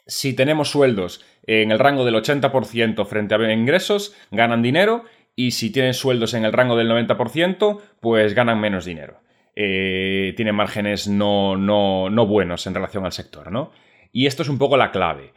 [0.07, 5.05] si tenemos sueldos en el rango del 80% frente a ingresos, ganan dinero.
[5.35, 9.21] Y si tienen sueldos en el rango del 90%, pues ganan menos dinero.
[9.59, 13.73] Eh, tiene márgenes no, no, buenos en relación al sector, ¿no?
[14.13, 15.33] Y esto es un poco la clave.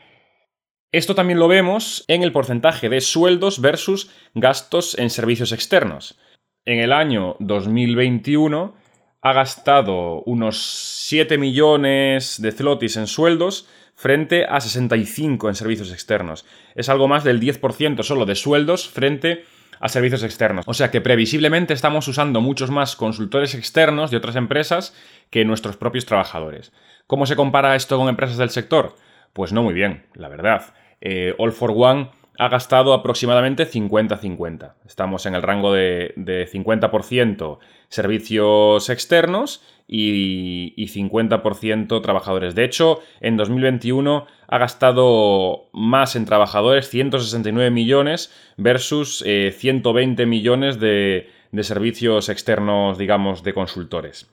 [0.91, 6.19] Esto también lo vemos en el porcentaje de sueldos versus gastos en servicios externos.
[6.65, 8.75] En el año 2021
[9.21, 10.61] ha gastado unos
[11.07, 16.45] 7 millones de zlotys en sueldos frente a 65 en servicios externos.
[16.75, 20.65] Es algo más del 10% solo de sueldos frente a a servicios externos.
[20.67, 24.93] O sea que previsiblemente estamos usando muchos más consultores externos de otras empresas
[25.29, 26.71] que nuestros propios trabajadores.
[27.07, 28.95] ¿Cómo se compara esto con empresas del sector?
[29.33, 30.73] Pues no muy bien, la verdad.
[31.01, 34.73] Eh, All for One ha gastado aproximadamente 50-50.
[34.87, 42.55] Estamos en el rango de, 50% servicios externos y, 50% trabajadores.
[42.55, 50.79] De hecho, en 2021 ha gastado más en trabajadores, 169 millones versus 120 eh, millones
[50.79, 54.29] de, de servicios externos, digamos, de consultores.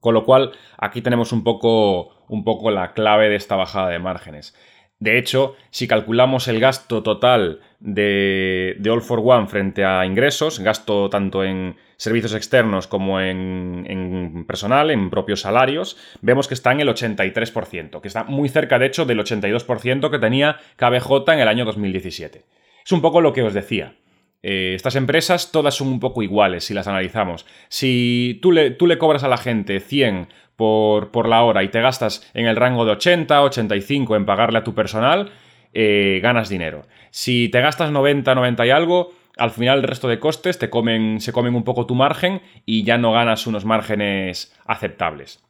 [0.00, 3.98] Con lo cual, aquí tenemos un poco, un poco la clave de esta bajada de
[3.98, 4.54] márgenes.
[4.98, 11.08] De hecho, si calculamos el gasto total de, All for One frente a ingresos, gasto
[11.10, 16.88] tanto en servicios externos como en, personal, en propios salarios, vemos que está en el
[16.88, 21.66] 83%, que está muy cerca, de hecho, del 82% que tenía KBJ en el año
[21.66, 22.42] 2017.
[22.86, 23.96] Es un poco lo que os decía.
[24.42, 27.44] Eh, estas empresas todas son un poco iguales si las analizamos.
[27.68, 31.82] Si tú le, tú le cobras a la gente 100 por, la hora y te
[31.82, 35.32] gastas en el rango de 80, 85 en pagarle a tu personal,
[35.74, 36.86] eh, ganas dinero.
[37.10, 41.20] Si te gastas 90, 90 y algo, al final el resto de costes te comen,
[41.20, 45.44] se comen un poco tu margen y ya no ganas unos márgenes aceptables.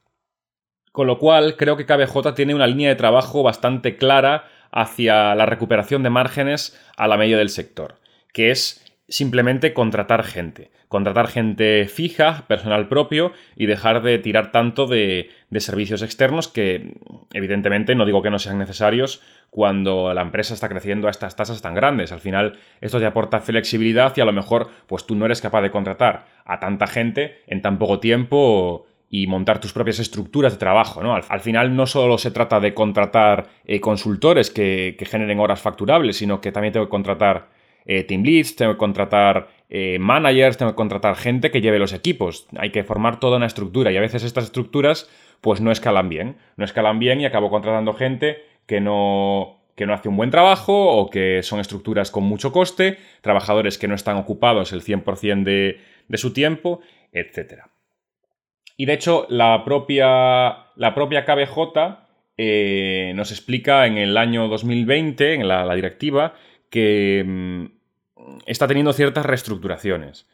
[0.93, 5.47] Con lo cual, creo que KBJ tiene una línea de trabajo bastante clara hacia la
[5.47, 8.01] recuperación de márgenes a la media del sector,
[8.33, 10.71] que es simplemente contratar gente.
[10.91, 16.97] Contratar gente fija, personal propio y dejar de tirar tanto de, servicios externos que
[17.33, 21.63] evidentemente no digo que no sean necesarios cuando la empresa está creciendo a estas tasas
[21.63, 22.11] tan grandes.
[22.11, 25.63] Al final esto te aporta flexibilidad y a lo mejor pues tú no eres capaz
[25.63, 30.59] de contratar a tanta gente en tan poco tiempo y montar tus propias estructuras de
[30.59, 31.05] trabajo.
[31.05, 31.15] ¿no?
[31.15, 36.17] Al, final no solo se trata de contratar eh, consultores que, que generen horas facturables,
[36.17, 40.73] sino que también tengo que contratar eh, team leads, tengo que contratar eh, managers, tengo
[40.73, 42.47] que contratar gente que lleve los equipos.
[42.57, 45.09] Hay que formar toda una estructura y a veces estas estructuras
[45.41, 46.37] pues no escalan bien.
[46.57, 50.91] No escalan bien y acabo contratando gente que no, que no hace un buen trabajo
[50.97, 55.81] o que son estructuras con mucho coste, trabajadores que no están ocupados el 100% de,
[56.09, 56.81] de su tiempo,
[57.13, 57.65] etc.
[58.77, 65.35] Y de hecho, la propia, la propia KBJ eh, nos explica en el año 2020,
[65.35, 66.35] en la directiva,
[66.71, 67.65] que mm,
[68.47, 70.29] está teniendo ciertas reestructuraciones,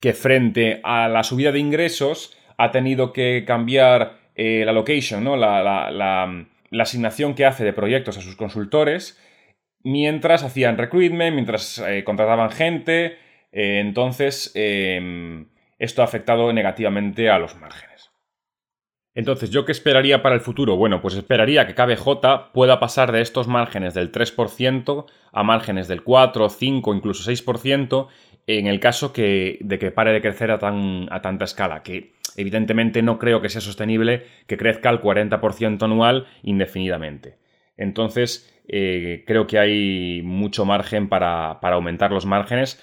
[0.00, 5.36] que frente a la subida de ingresos ha tenido que cambiar eh, la location, ¿no?
[5.36, 6.46] La,
[6.78, 9.18] asignación que hace de proyectos a sus consultores,
[9.82, 13.18] mientras hacían recruitment, mientras eh, contrataban gente,
[13.52, 17.89] eh, entonces esto ha afectado negativamente a los márgenes.
[19.14, 20.76] Entonces, ¿yo qué esperaría para el futuro?
[20.76, 26.02] Bueno, pues esperaría que KBJ pueda pasar de estos márgenes del 3% a márgenes del
[26.02, 28.08] 4, 5, incluso 6%
[28.46, 33.02] en el caso de que pare de crecer a, tan, a tanta escala, que evidentemente
[33.02, 37.38] no creo que sea sostenible que crezca al 40% anual indefinidamente.
[37.76, 42.80] Entonces, eh, creo que hay mucho margen para, para aumentar los márgenes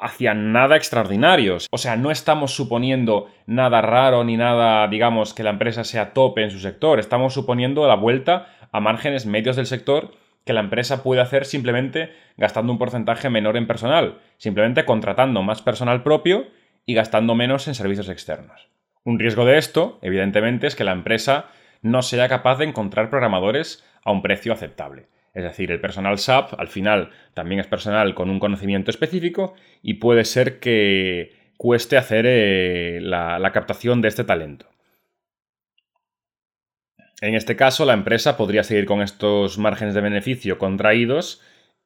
[0.00, 1.66] hacia nada extraordinarios.
[1.70, 6.42] O sea, no estamos suponiendo nada raro ni nada, digamos, que la empresa sea tope
[6.42, 6.98] en su sector.
[6.98, 10.12] Estamos suponiendo la vuelta a márgenes medios del sector
[10.44, 15.60] que la empresa puede hacer simplemente gastando un porcentaje menor en personal, simplemente contratando más
[15.60, 16.46] personal propio
[16.86, 18.68] y gastando menos en servicios externos.
[19.04, 21.46] Un riesgo de esto, evidentemente, es que la empresa
[21.82, 25.08] no sea capaz de encontrar programadores a un precio aceptable.
[25.38, 29.94] Es decir, el personal SAP al final también es personal con un conocimiento específico y
[29.94, 34.66] puede ser que cueste hacer eh, la, captación de este talento.
[37.20, 41.40] En este caso, la empresa podría seguir con estos márgenes de beneficio contraídos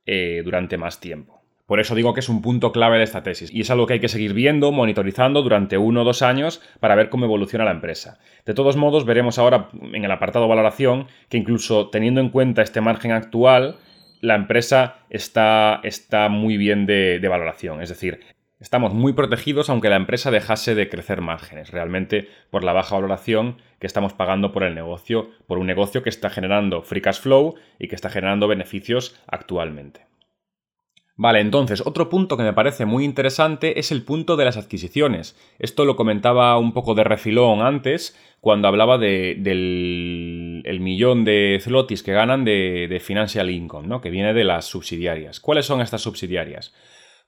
[0.06, 1.41] eh, durante más tiempo.
[1.66, 3.94] Por eso digo que es un punto clave de esta tesis y es algo que
[3.94, 7.70] hay que seguir viendo, monitorizando durante uno o dos años para ver cómo evoluciona la
[7.70, 8.18] empresa.
[8.44, 12.80] De todos modos, veremos ahora en el apartado valoración que incluso teniendo en cuenta este
[12.80, 13.76] margen actual,
[14.20, 17.80] la empresa está, está muy bien de, de valoración.
[17.80, 18.20] Es decir,
[18.62, 23.56] Estamos muy protegidos aunque la empresa dejase de crecer márgenes, realmente por la baja valoración
[23.80, 27.56] que estamos pagando por el negocio, por un negocio que está generando free cash flow
[27.80, 30.11] y que está generando beneficios actualmente.
[31.14, 35.36] Vale, entonces, otro punto que me parece muy interesante es el punto de las adquisiciones.
[35.58, 42.12] Esto lo comentaba un poco de refilón antes, cuando hablaba del millón de zlotys que
[42.12, 44.00] ganan de, financial income, ¿no?
[44.00, 45.38] que viene de las subsidiarias.
[45.38, 46.74] ¿Cuáles son estas subsidiarias?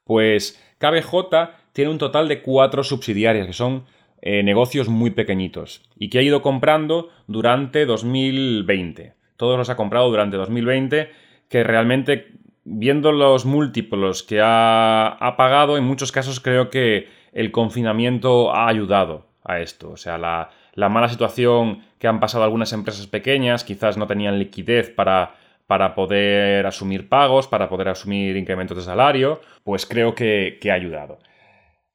[0.05, 3.85] Pues KBJ tiene un total de cuatro subsidiarias, que son
[4.23, 9.15] eh, negocios muy pequeñitos, y que ha ido comprando durante 2020.
[9.37, 11.11] Todos los ha comprado durante 2020,
[11.49, 12.33] que realmente
[12.65, 19.27] viendo los múltiplos que ha, pagado, en muchos casos creo que el confinamiento ha ayudado
[19.45, 19.91] a esto.
[19.91, 20.51] O sea, la,
[20.89, 25.35] mala situación que han pasado algunas empresas pequeñas, quizás no tenían liquidez para,
[25.67, 31.19] para poder asumir pagos, para poder asumir incrementos de salario, pues creo que, ha ayudado.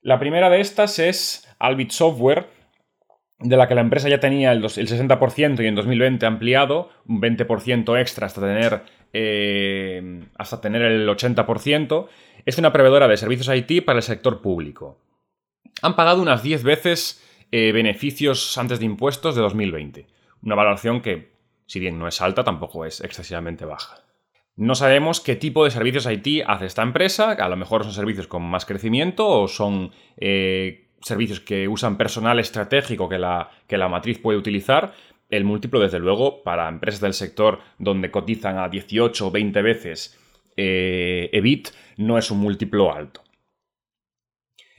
[0.02, 2.48] La primera de estas es Albit Software,
[3.40, 7.22] de la que la empresa ya tenía el, 60% y en 2020 ha ampliado un
[7.22, 8.84] 20% extra hasta tener,
[9.14, 12.08] eh, hasta tener el 80%.
[12.46, 14.98] Es una proveedora de servicios IT para el sector público.
[15.82, 20.08] Han pagado unas 10 veces eh, beneficios antes de impuestos de 2020.
[20.44, 21.32] Una valoración que,
[21.66, 24.04] si bien no es alta, tampoco es excesivamente baja.
[24.58, 28.28] No sabemos qué tipo de servicios IT hace esta empresa, a lo mejor son servicios
[28.28, 33.89] con más crecimiento o son eh, servicios que usan personal estratégico que la, que la
[33.89, 34.93] matriz puede utilizar.
[35.30, 40.20] El múltiplo, desde luego, para empresas del sector donde cotizan a 18 o 20 veces
[40.58, 43.24] eh, EBIT, no es un múltiplo alto.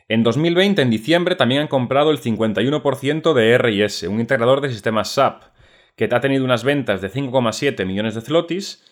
[0.09, 5.13] En 2020, en diciembre, también han comprado el 51% de RS, un integrador de sistemas
[5.13, 5.45] SAP,
[5.95, 8.85] que ha tenido unas ventas de 5,7 millones de zlotys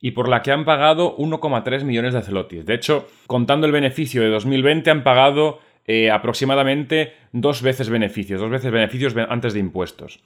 [0.00, 2.66] y por la que han pagado 1,3 millones de zlotys.
[2.66, 5.58] De hecho, contando el beneficio de 2020, han pagado
[5.90, 10.20] eh, aproximadamente dos veces beneficios, dos veces beneficios antes de impuestos.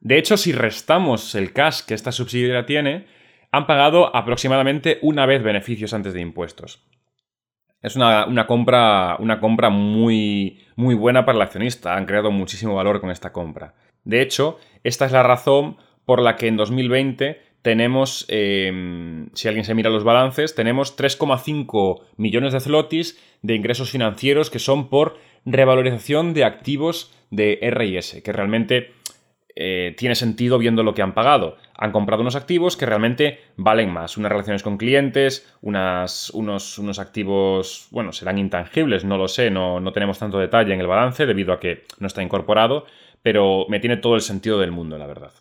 [0.00, 3.06] De hecho, si restamos el cash que esta subsidiaria tiene,
[3.50, 6.84] han pagado aproximadamente una vez beneficios antes de impuestos.
[7.80, 11.96] Es una, compra, una compra muy, muy buena para el accionista.
[11.96, 13.74] Han creado muchísimo valor con esta compra.
[14.04, 19.64] De hecho, esta es la razón por la que en 2020 tenemos, em, si alguien
[19.64, 25.18] se mira los balances, tenemos 3,5 millones de zlotys de ingresos financieros que son por
[25.44, 28.92] revalorización de activos de RIS, que realmente
[29.56, 31.56] eh, tiene sentido viendo lo que han pagado.
[31.76, 34.16] Han comprado unos activos que realmente valen más.
[34.16, 39.90] Unas relaciones con clientes, unos, unos, activos, bueno, serán intangibles, no lo sé, no, no
[39.90, 42.84] tenemos tanto detalle en el balance debido a que no está incorporado,
[43.22, 45.32] pero me tiene todo el sentido del mundo, la verdad.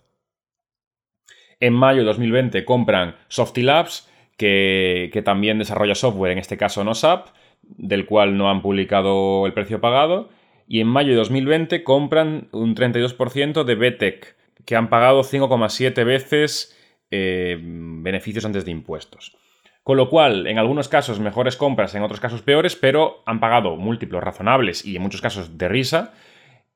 [1.60, 6.94] En mayo de 2020 compran Softy Labs, que, también desarrolla software, en este caso no
[6.94, 7.30] SAP,
[7.62, 10.30] del cual no han publicado el precio pagado
[10.68, 14.36] y en mayo de 2020 compran un 32% de BTEC,
[14.66, 16.76] que han pagado 5,7 veces
[17.12, 19.38] eh, beneficios antes de impuestos.
[19.84, 23.76] Con lo cual, en algunos casos mejores compras, en otros casos peores, pero han pagado
[23.76, 26.14] múltiplos razonables y en muchos casos de risa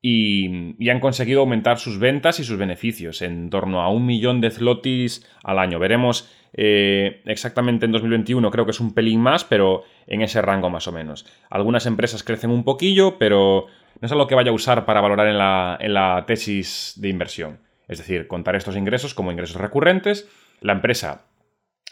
[0.01, 4.51] y, han conseguido aumentar sus ventas y sus beneficios en torno a un millón de
[4.51, 5.79] zlotys al año.
[5.79, 10.69] Veremos eh, exactamente en 2021, creo que es un pelín más, pero en ese rango
[10.69, 11.25] más o menos.
[11.49, 13.67] Algunas empresas crecen un poquillo, pero
[13.99, 17.59] no es algo que vaya a usar para valorar en la, tesis de inversión.
[17.87, 20.29] Es decir, contar estos ingresos como ingresos recurrentes.
[20.61, 21.25] La empresa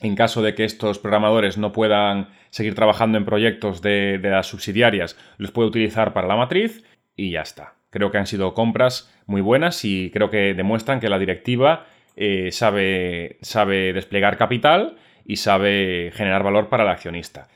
[0.01, 5.17] en caso de que estos programadores no puedan seguir trabajando en proyectos de, las subsidiarias,
[5.39, 6.83] los puede utilizar para la matriz
[7.15, 7.76] y ya está.
[7.89, 12.51] Creo que han sido compras muy buenas y creo que demuestran que la directiva eh,
[12.51, 17.47] sabe, sabe desplegar capital y sabe generar valor para el accionista.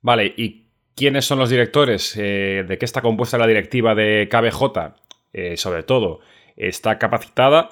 [0.00, 0.62] Vale, ¿y
[0.94, 2.14] ¿Quiénes son los directores?
[2.18, 4.94] Eh, ¿De qué está compuesta la directiva de KBJ?
[5.32, 6.20] Eh, sobre todo,
[6.56, 7.70] está capacitada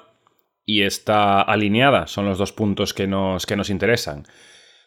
[0.65, 2.07] y está alineada.
[2.07, 4.25] Son los dos puntos que nos, que nos interesan.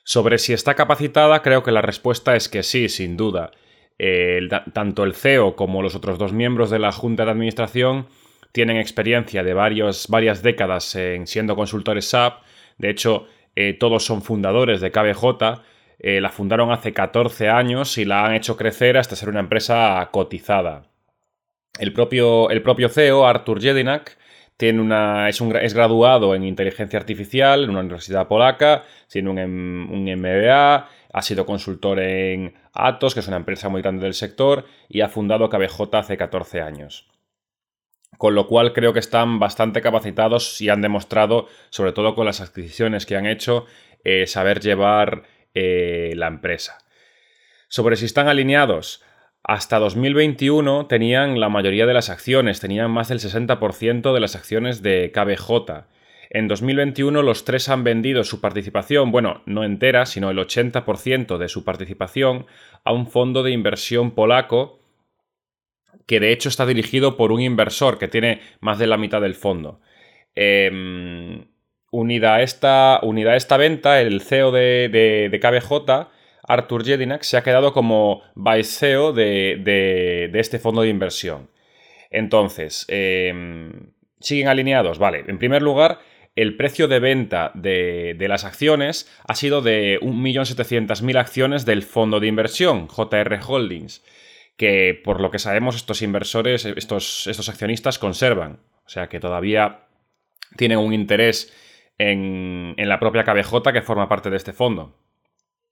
[0.05, 3.53] Sobre si está capacitada, creo que la respuesta es que sí, sin duda.
[4.73, 8.07] Tanto el CEO como los otros dos miembros de la Junta de Administración
[8.53, 12.43] tienen experiencia de varias décadas en siendo consultores SAP.
[12.79, 13.27] De hecho,
[13.57, 15.63] eh, todos son fundadores de KBJ
[15.99, 20.07] eh, la fundaron hace 14 años y la han hecho crecer hasta ser una empresa
[20.13, 20.83] cotizada.
[21.79, 24.19] El propio, el propio CEO, Artur Jedinak,
[24.57, 30.05] tiene una, es, es, graduado en inteligencia artificial en una universidad polaca, tiene un, un,
[30.05, 35.01] MBA, ha sido consultor en Atos, que es una empresa muy grande del sector, y
[35.01, 37.09] ha fundado KBJ hace 14 años.
[38.19, 42.41] Con lo cual creo que están bastante capacitados y han demostrado, sobre todo con las
[42.41, 43.67] adquisiciones que han hecho,
[44.05, 46.79] eh, saber llevar eh, la empresa.
[47.69, 49.03] Sobre si están alineados,
[49.43, 54.83] hasta 2021 tenían la mayoría de las acciones, tenían más del 60% de las acciones
[54.83, 55.85] de KBJ.
[56.35, 61.49] En 2021 los tres han vendido su participación, bueno, no entera, sino el 80% de
[61.49, 62.47] su participación
[62.83, 64.81] a un fondo de inversión polaco
[66.09, 69.37] que de hecho está dirigido por un inversor que tiene más de la mitad del
[69.37, 69.81] fondo.
[70.35, 71.47] Eh,
[71.93, 73.01] Unida a esta,
[73.37, 76.09] esta venta, el CEO de, de, KBJ,
[76.43, 81.49] Arthur Jedinak, se ha quedado como vice CEO de, este fondo de inversión.
[82.11, 84.99] Entonces, em, ¿siguen alineados?
[84.99, 86.01] Vale, en primer lugar,
[86.37, 92.27] el precio de venta de, las acciones ha sido de 1.700.000 acciones del fondo de
[92.27, 94.05] inversión, JR Holdings,
[94.57, 98.61] que por lo que sabemos estos inversores, estos, accionistas conservan.
[98.85, 99.87] O sea que todavía
[100.57, 101.53] tienen un interés
[101.99, 104.99] en, la propia KBJ que forma parte de este fondo.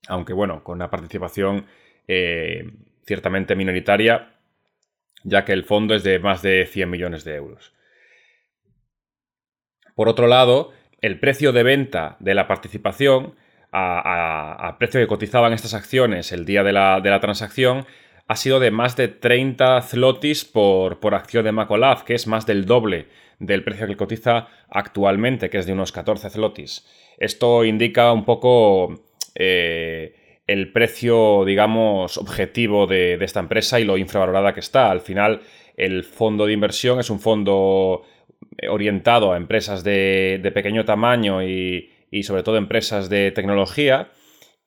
[0.07, 1.65] Aunque bueno, con una participación
[2.07, 2.71] eh,
[3.05, 4.35] ciertamente minoritaria,
[5.23, 7.73] ya que el fondo es de más de 100 millones de euros.
[9.95, 10.71] Por otro lado,
[11.01, 13.35] el precio de venta de la participación,
[13.71, 17.85] a, precio que cotizaban estas acciones el día de la, transacción,
[18.27, 22.45] ha sido de más de 30 zlotys por, por acción de Macolab, que es más
[22.45, 23.07] del doble
[23.39, 26.87] del precio que cotiza actualmente, que es de unos 14 zlotys.
[27.17, 29.01] Esto indica un poco
[29.35, 34.89] eh, el precio, digamos, objetivo de, esta empresa y lo infravalorada que está.
[34.91, 35.41] Al final,
[35.77, 38.03] el fondo de inversión es un fondo
[38.69, 41.89] orientado a empresas de, pequeño tamaño y,
[42.23, 44.11] sobre todo empresas de tecnología,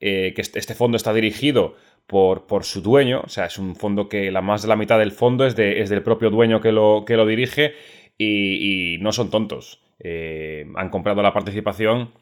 [0.00, 1.76] eh, que este, este fondo está dirigido
[2.06, 4.98] por, por, su dueño, o sea, es un fondo que la más de la mitad
[4.98, 7.74] del fondo es, de, es del propio dueño que lo, que lo dirige
[8.18, 9.82] y, no son tontos.
[9.98, 12.12] Eh, han comprado la participación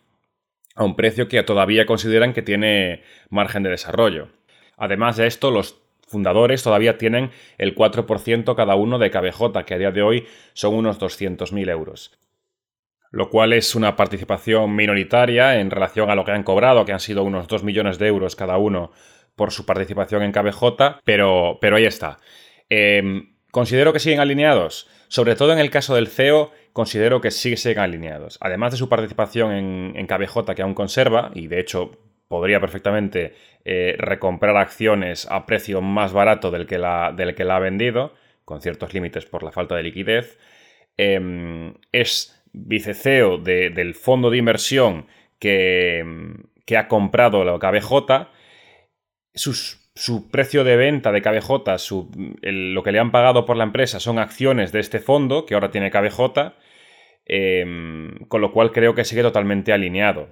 [0.74, 4.28] a un precio que todavía consideran que tiene margen de desarrollo.
[4.76, 9.78] Además de esto, los fundadores todavía tienen el 4% cada uno de KBJ, que a
[9.78, 12.18] día de hoy son unos 200.000 euros.
[13.10, 17.00] Lo cual es una participación minoritaria en relación a lo que han cobrado, que han
[17.00, 18.90] sido unos 2 millones de euros cada uno
[19.36, 22.18] por su participación en KBJ, pero, pero ahí está.
[22.68, 24.88] Em, ¿Considero que siguen alineados?
[25.06, 28.36] Sobre todo en el caso del CEO, considero que sí siguen alineados.
[28.40, 29.52] Además de su participación
[29.96, 31.92] en, KBJ que aún conserva, y de hecho
[32.34, 37.56] podría perfectamente eh, recomprar acciones a precio más barato del que la, del que la
[37.56, 38.14] ha vendido,
[38.44, 40.38] con ciertos límites por la falta de liquidez,
[40.96, 45.06] em, es viceceo del fondo de inversión
[45.38, 46.04] que,
[46.66, 48.28] que ha comprado la KBJ.
[49.34, 51.52] Sus su precio de venta de KBJ,
[52.42, 55.70] lo que le han pagado por la empresa son acciones de este fondo, que ahora
[55.70, 56.54] tiene KBJ,
[57.26, 60.28] em, con lo cual creo que sigue totalmente alineado.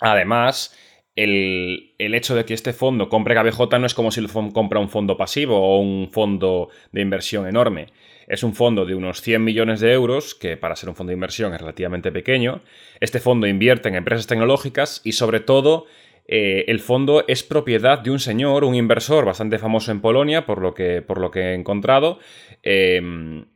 [0.00, 0.76] Además,
[1.14, 4.88] el, hecho de que este fondo compre KBJ no es como si el compra un
[4.88, 7.88] fondo pasivo o un fondo de inversión enorme.
[8.28, 11.14] Es un fondo de unos 100 millones de euros, que para ser un fondo de
[11.14, 12.62] inversión es relativamente pequeño.
[13.00, 15.86] Este fondo invierte en empresas tecnológicas y sobre todo
[16.26, 20.62] eh, el fondo es propiedad de un señor, un inversor bastante famoso en Polonia, por
[20.62, 22.18] lo que, por lo que he encontrado,
[22.62, 23.46] em,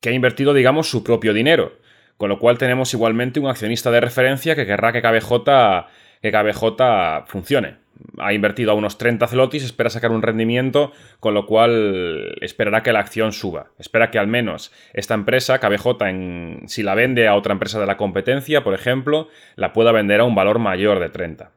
[0.00, 1.78] que ha invertido, digamos, su propio dinero.
[2.16, 5.86] Con lo cual tenemos igualmente un accionista de referencia que querrá que KBJ,
[6.22, 7.76] que KBJ funcione.
[8.18, 12.92] Ha invertido a unos 30 zlotys, espera sacar un rendimiento, con lo cual esperará que
[12.92, 13.72] la acción suba.
[13.78, 17.86] Espera que al menos esta empresa, KBJ, en, si la vende a otra empresa de
[17.86, 21.52] la competencia, por ejemplo, la pueda vender a un valor mayor de 30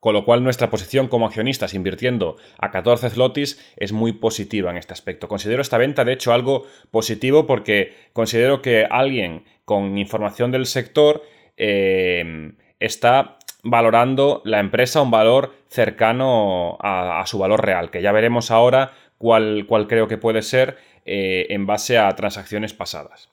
[0.00, 4.76] con lo cual nuestra posición como accionistas invirtiendo a 14 zlotys es muy positiva en
[4.76, 5.26] este aspecto.
[5.28, 11.22] Considero esta venta de hecho algo positivo porque considero que alguien con información del sector
[11.56, 18.50] eh, está valorando la empresa un valor cercano a, su valor real, que ya veremos
[18.50, 23.30] ahora cuál, creo que puede ser eh, en base a transacciones pasadas.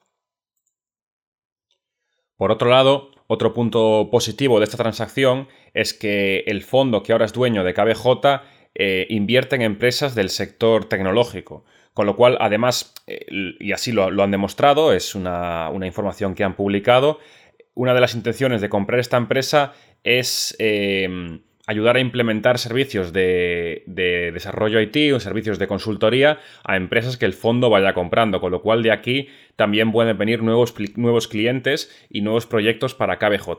[2.38, 7.26] Por otro lado, otro punto positivo de esta transacción es que el fondo que ahora
[7.26, 8.42] es dueño de KBJ
[8.76, 11.64] eh, invierte en empresas del sector tecnológico.
[11.96, 13.26] Con lo cual, además, eh,
[13.58, 17.20] y así lo, han demostrado, es una, información que han publicado,
[17.76, 19.74] una de las intenciones de comprar esta empresa
[20.04, 23.84] es eh, ayudar a implementar servicios de,
[24.34, 28.62] desarrollo IT o servicios de consultoría a empresas que el fondo vaya comprando, con lo
[28.62, 33.50] cual de aquí también pueden venir nuevos, nuevos clientes y nuevos proyectos para KBJ.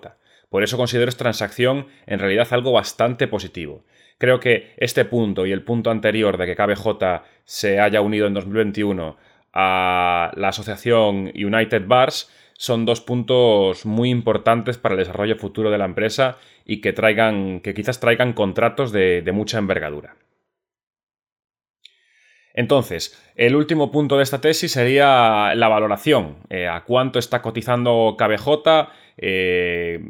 [0.48, 3.84] Por eso considero esta transacción en realidad algo bastante positivo.
[4.18, 8.34] Creo que este punto y el punto anterior de que KBJ se haya unido en
[8.34, 9.16] 2021
[9.52, 15.78] a la asociación United Bars son dos puntos muy importantes para el desarrollo futuro de
[15.78, 20.16] la empresa y que traigan, que quizás traigan contratos de, mucha envergadura.
[22.54, 26.38] Entonces, el último punto de esta tesis sería la valoración.
[26.48, 28.88] Eh, a cuánto está cotizando KBJ,
[29.18, 30.00] eh,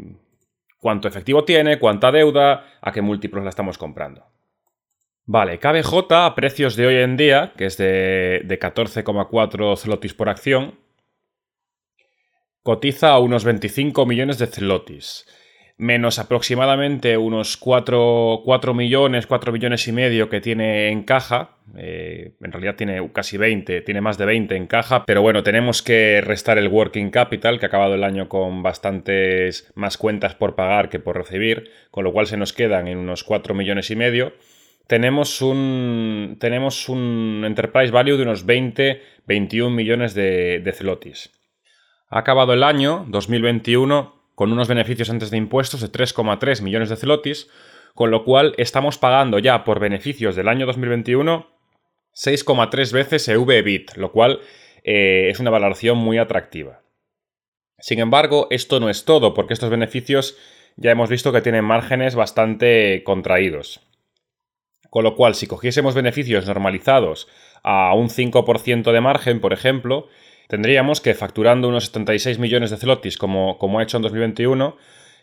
[0.78, 4.24] cuánto efectivo tiene, cuánta deuda, a qué múltiplos la estamos comprando.
[5.24, 10.28] Vale, KBJ a precios de hoy en día, que es de, de 14,4 zlotys por
[10.28, 10.78] acción,
[12.66, 15.24] cotiza a unos 25 millones de zlotys,
[15.78, 18.42] menos aproximadamente unos 4,
[18.74, 21.58] millones, 4 millones y medio que tiene en caja.
[21.76, 25.80] Eh, en realidad tiene casi 20, tiene más de 20 en caja, pero bueno, tenemos
[25.80, 30.56] que restar el working capital, que ha acabado el año con bastantes más cuentas por
[30.56, 33.96] pagar que por recibir, con lo cual se nos quedan en unos 4 millones y
[33.96, 34.32] medio
[34.88, 41.35] tenemos un, tenemos un enterprise value de unos 20, 21 millones de, de zlotys.
[42.08, 46.96] Ha acabado el año 2021 con unos beneficios antes de impuestos de 3,3 millones de
[46.96, 47.48] celotis,
[47.94, 51.46] con lo cual estamos pagando ya por beneficios del año 2021
[52.14, 54.40] 6,3 veces EV-EBIT, lo cual
[54.84, 56.80] eh, es una valoración muy atractiva.
[57.78, 60.38] Sin embargo, esto no es todo, porque estos beneficios
[60.76, 63.80] ya hemos visto que tienen márgenes bastante contraídos.
[64.88, 67.28] Con lo cual, si cogiésemos beneficios normalizados
[67.62, 70.08] a un 5% de margen, por ejemplo,
[70.48, 74.76] tendríamos que facturando unos 76 millones de celotis como, como ha hecho en 2021,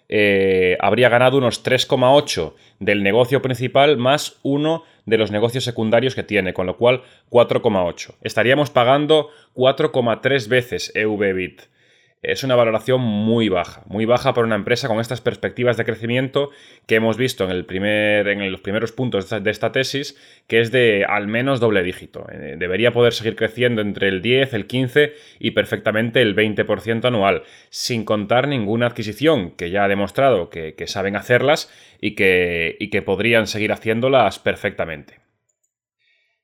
[0.09, 6.23] eh, habría ganado unos 3,8 del negocio principal más uno de los negocios secundarios que
[6.23, 8.15] tiene, con lo cual 4,8.
[8.21, 11.72] Estaríamos pagando 4,3 veces EV-BIT
[12.23, 16.49] es una valoración muy baja, muy baja para una empresa con estas perspectivas de crecimiento
[16.87, 20.17] que hemos visto en, los primeros puntos de esta tesis,
[20.47, 22.25] que es de al menos doble dígito.
[22.31, 27.43] Eh, debería poder seguir creciendo entre el 10, el 15 y perfectamente el 20% anual,
[27.69, 31.71] sin contar ninguna adquisición, que ya ha demostrado que, saben hacerlas
[32.01, 35.23] y que podrían seguir haciéndolas perfectamente.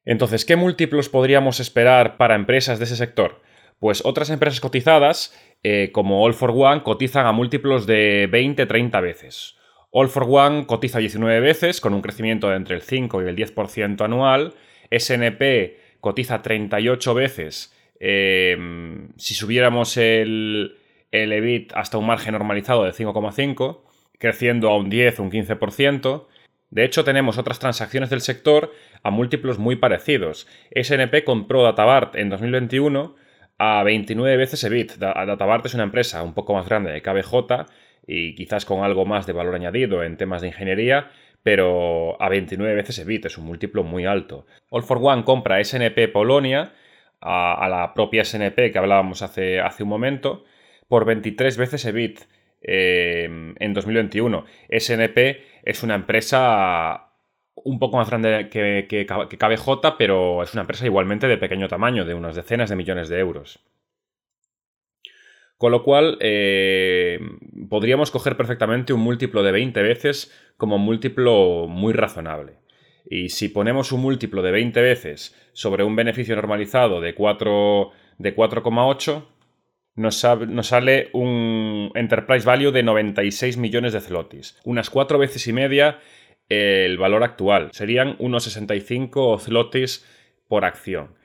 [0.06, 3.42] Entonces, ¿qué múltiplos podríamos esperar para empresas de ese sector?
[3.80, 9.56] Pues otras empresas cotizadas eh, como All for One cotizan a múltiplos de 20-30 veces.
[9.92, 13.36] All for One cotiza 19 veces con un crecimiento de entre el 5 y el
[13.36, 14.54] 10% anual.
[14.92, 20.78] SNP cotiza 38 veces em, si subiéramos el,
[21.12, 23.82] el EBIT hasta un margen normalizado de 5,5,
[24.18, 26.28] creciendo a un 10 o un 15%.
[26.70, 28.72] De hecho, tenemos otras transacciones del sector
[29.02, 30.48] a múltiplos muy parecidos.
[30.76, 33.16] SNP compró Datavart en 2021
[33.60, 34.94] a 29 veces EBIT.
[34.94, 37.68] Databart es una empresa un poco más grande de KBJ
[38.08, 41.12] y quizás con algo más de valor añadido en temas de ingeniería,
[41.44, 44.48] pero a 29 veces EBIT es un múltiplo muy alto.
[44.70, 46.72] All for One compra SNP Polonia
[47.22, 50.46] a, la propia SNP que hablábamos hace, hace un momento
[50.88, 52.22] por 23 veces EBIT
[52.62, 53.26] eh,
[53.60, 54.46] en 2021.
[54.70, 57.09] SNP es una empresa
[57.64, 62.06] un poco más grande que, que, KBJ, pero es una empresa igualmente de pequeño tamaño,
[62.06, 63.60] de unas decenas de millones de euros.
[65.58, 67.20] Con lo cual, eh,
[67.70, 72.54] podríamos coger perfectamente un múltiplo de 20 veces como múltiplo muy razonable.
[73.10, 78.36] Y si ponemos un múltiplo de 20 veces sobre un beneficio normalizado de 4,8, de
[78.36, 79.26] 4,8
[79.96, 85.52] nos, nos, sale un enterprise value de 96 millones de zlotys, unas cuatro veces y
[85.52, 86.00] media
[86.50, 87.70] el valor actual.
[87.72, 90.06] Serían unos 65 zlotys
[90.48, 91.20] por acción.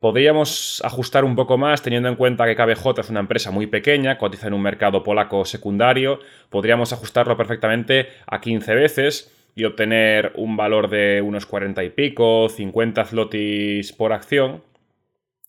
[0.00, 4.16] Podríamos ajustar un poco más teniendo en cuenta que KBJ es una empresa muy pequeña,
[4.16, 6.20] cotiza en un mercado polaco secundario.
[6.50, 12.48] Podríamos ajustarlo perfectamente a 15 veces y obtener un valor de unos 40 y pico,
[12.48, 14.62] 50 zlotys por acción.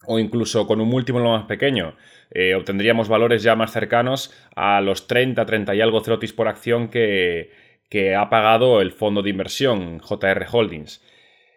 [0.07, 1.95] O incluso con un múltiplo más pequeño,
[2.31, 6.87] eh, obtendríamos valores ya más cercanos a los 30, 30 y algo zlotys por acción
[6.87, 7.51] que,
[7.89, 11.03] que ha pagado el fondo de inversión JR Holdings.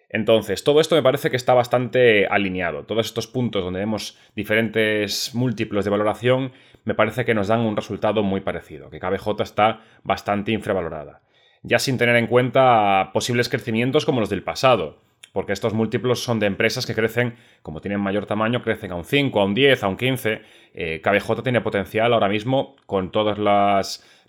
[0.09, 2.85] Entonces, todo esto me parece que está bastante alineado.
[2.85, 6.53] Todos estos puntos donde vemos diferentes múltiplos de valoración,
[6.85, 11.23] me parece que nos dan un resultado muy parecido, que KBJ está bastante infravalorada.
[11.63, 14.99] Ya sin tener en cuenta posibles crecimientos como los del pasado,
[15.33, 19.05] porque estos múltiplos son de empresas que crecen, como tienen mayor tamaño, crecen a un
[19.05, 20.43] 5, a un 10, a un 15.
[20.75, 23.39] Eh, KBJ tiene potencial ahora mismo con todos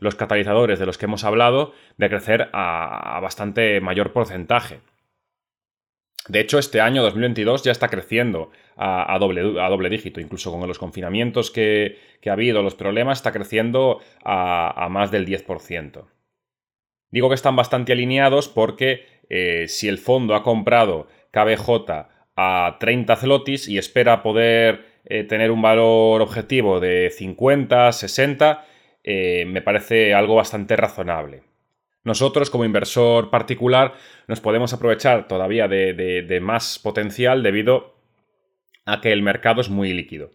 [0.03, 4.81] los catalizadores de los que hemos hablado de crecer a, bastante mayor porcentaje.
[6.27, 10.67] De hecho, este año 2022 ya está creciendo a, doble, a doble, dígito, incluso con
[10.67, 16.05] los confinamientos que, ha habido, los problemas, está creciendo a, más del 10%.
[17.11, 23.15] Digo que están bastante alineados porque eh, si el fondo ha comprado KBJ a 30
[23.15, 28.65] zlotys y espera poder eh, tener un valor objetivo de 50, 60,
[29.03, 31.43] eh, me parece algo bastante razonable.
[32.03, 33.93] Nosotros, como inversor particular,
[34.27, 37.95] nos podemos aprovechar todavía de más potencial debido
[38.85, 40.31] a que el mercado es muy líquido.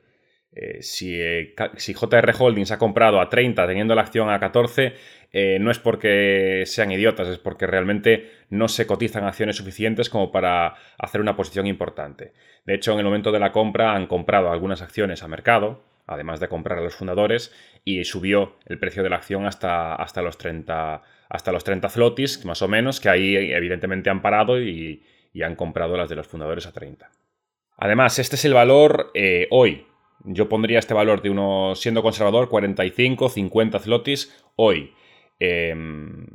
[0.52, 4.94] Eh, si, eh, JR Holdings ha comprado a 30 teniendo la acción a 14,
[5.30, 10.32] eh, no es porque sean idiotas, es porque realmente no se cotizan acciones suficientes como
[10.32, 12.32] para hacer una posición importante.
[12.64, 16.40] De hecho, en el momento de la compra han comprado algunas acciones a mercado, además
[16.40, 17.54] de comprar a los fundadores,
[17.84, 22.44] y subió el precio de la acción hasta, hasta los 30 hasta los 30 flotis,
[22.46, 25.02] más o menos, que ahí evidentemente han parado y,
[25.44, 27.10] han comprado las de los fundadores a 30.
[27.76, 29.12] Además, este es el valor
[29.50, 29.86] hoy,
[30.24, 34.92] yo pondría este valor de uno, siendo conservador, 45, 50 zlotys hoy.
[35.38, 36.26] Em,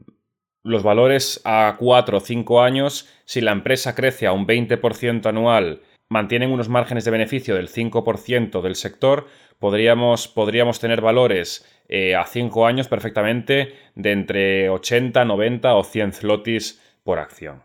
[0.63, 5.81] los valores a 4 o 5 años, si la empresa crece a un 20% anual,
[6.09, 9.27] mantienen unos márgenes de beneficio del 5% del sector,
[9.63, 16.11] podríamos, podríamos tener valores eh, a 5 años perfectamente de entre 80, 90 o 100
[16.11, 17.63] zlotys por acción.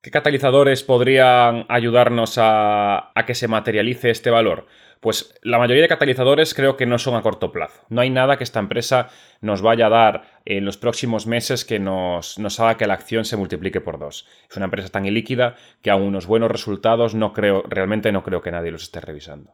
[0.00, 4.66] ¿Qué catalizadores podrían ayudarnos a, que se materialice este valor?
[5.00, 7.82] Pues la mayoría de catalizadores creo que no son a corto plazo.
[7.90, 9.08] No hay nada que esta empresa
[9.42, 13.36] nos vaya a dar en los próximos meses que nos, haga que la acción se
[13.36, 14.26] multiplique por dos.
[14.48, 18.40] Es una empresa tan ilíquida que a unos buenos resultados no creo, realmente no creo
[18.40, 19.52] que nadie los esté revisando.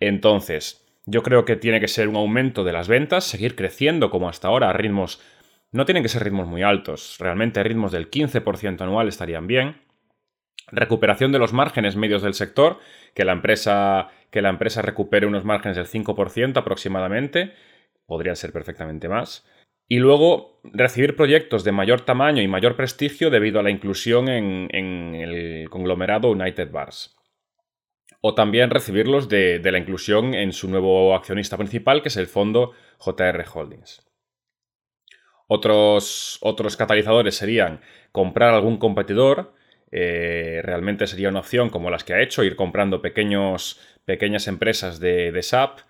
[0.00, 4.28] Entonces, yo creo que tiene que ser un aumento de las ventas, seguir creciendo como
[4.28, 5.20] hasta ahora a ritmos
[5.72, 9.80] no tienen que ser ritmos muy altos, realmente ritmos del 15% anual estarían bien.
[10.70, 12.78] Recuperación de los márgenes medios del sector,
[13.14, 17.54] que la empresa, que la empresa recupere unos márgenes del 5% aproximadamente,
[18.06, 19.46] podrían ser perfectamente más.
[19.88, 25.14] Y luego recibir proyectos de mayor tamaño y mayor prestigio debido a la inclusión en,
[25.14, 27.16] el conglomerado United Bars.
[28.22, 32.72] O también recibirlos de la inclusión en su nuevo accionista principal, que es el fondo
[32.98, 34.06] JR Holdings.
[35.54, 39.52] Otros, otros catalizadores serían comprar algún competidor,
[39.90, 44.98] eh, realmente sería una opción como las que ha hecho, ir comprando pequeños, pequeñas empresas
[44.98, 45.80] de, SAP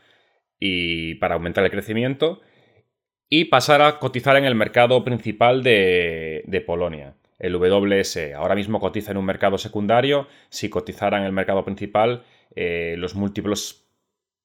[0.59, 2.41] y para aumentar el crecimiento
[3.28, 8.34] y pasar a cotizar en el mercado principal de, Polonia, el WS.
[8.34, 12.24] Ahora mismo cotiza en un mercado secundario, si cotizara en el mercado principal,
[12.55, 13.84] eh, los múltiplos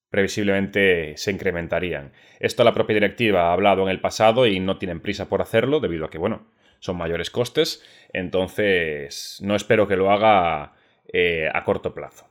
[0.10, 2.12] previsiblemente se incrementarían.
[2.40, 5.80] Esto la propia directiva ha hablado en el pasado y no tienen prisa por hacerlo
[5.80, 6.48] debido a que, bueno,
[6.80, 7.84] son mayores costes,
[8.14, 10.74] entonces no espero que lo haga
[11.14, 12.28] eh, a corto plazo.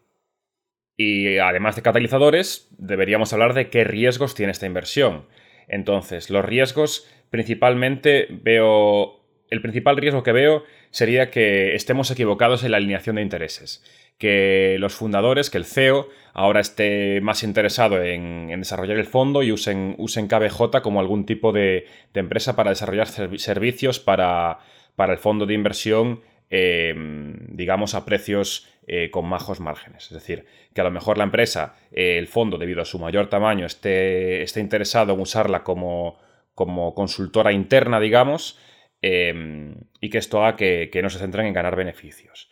[0.97, 5.27] Y además de catalizadores, deberíamos hablar de qué riesgos tiene esta inversión.
[5.69, 9.26] Entonces, los riesgos principalmente veo...
[9.51, 13.83] El principal riesgo que veo sería que estemos equivocados en la alineación de intereses
[14.19, 19.53] que los fundadores, que el CEO, ahora esté más interesado en, desarrollar el fondo y
[19.53, 24.59] usen, usen KBJ como algún tipo de, empresa para desarrollar servicios para,
[24.99, 30.05] el fondo de inversión, em, digamos, a precios eh, con majos márgenes.
[30.05, 33.29] Es decir, que a lo mejor la empresa, eh, el fondo, debido a su mayor
[33.29, 36.19] tamaño, esté, esté interesado en usarla como,
[36.55, 38.59] como consultora interna, digamos,
[39.07, 42.51] em, y que esto haga que, que no se centren en ganar beneficios.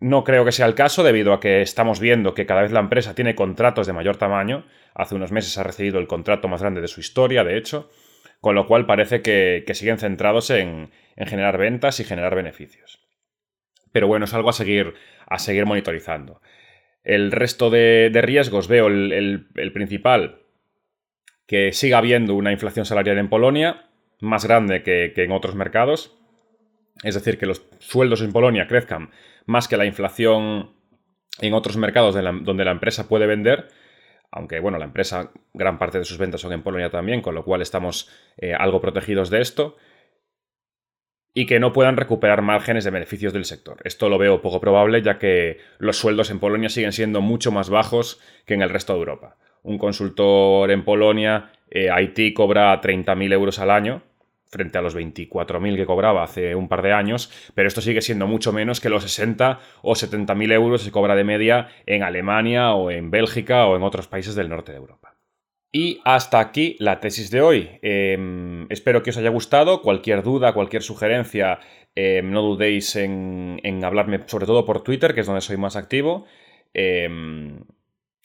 [0.00, 2.80] No creo que sea el caso debido a que estamos viendo que cada vez la
[2.80, 4.66] empresa tiene contratos de mayor tamaño.
[4.94, 7.90] Hace unos meses ha recibido el contrato más grande de su historia, de hecho,
[8.40, 13.06] con lo cual parece que, siguen centrados en, generar ventas y generar beneficios.
[13.92, 14.94] Pero bueno, es algo a seguir,
[15.26, 16.40] a seguir monitorizando.
[17.04, 20.46] El resto de, riesgos veo el, principal,
[21.46, 23.89] que siga habiendo una inflación salarial en Polonia,
[24.20, 26.16] más grande que en otros mercados.
[27.02, 29.10] Es decir, que los sueldos en Polonia crezcan
[29.46, 30.74] más que la inflación
[31.40, 33.68] en otros mercados donde la empresa puede vender,
[34.30, 37.44] aunque bueno, la empresa, gran parte de sus ventas son en Polonia también, con lo
[37.44, 39.76] cual estamos eh, algo protegidos de esto,
[41.32, 43.78] y que no puedan recuperar márgenes de beneficios del sector.
[43.84, 47.70] Esto lo veo poco probable, ya que los sueldos en Polonia siguen siendo mucho más
[47.70, 49.36] bajos que en el resto de Europa.
[49.62, 54.02] Un consultor en Polonia, eh, Haití cobra 30.000 euros al año,
[54.50, 58.26] frente a los 24.000 que cobraba hace un par de años, pero esto sigue siendo
[58.26, 62.90] mucho menos que los 60 o 70.000 euros que cobra de media en Alemania o
[62.90, 65.16] en Bélgica o en otros países del norte de Europa.
[65.72, 67.70] Y hasta aquí la tesis de hoy.
[67.82, 69.82] Em, espero que os haya gustado.
[69.82, 71.60] Cualquier duda, cualquier sugerencia,
[71.94, 76.26] em, no dudéis en, hablarme, sobre todo por Twitter, que es donde soy más activo.
[76.74, 77.60] Em,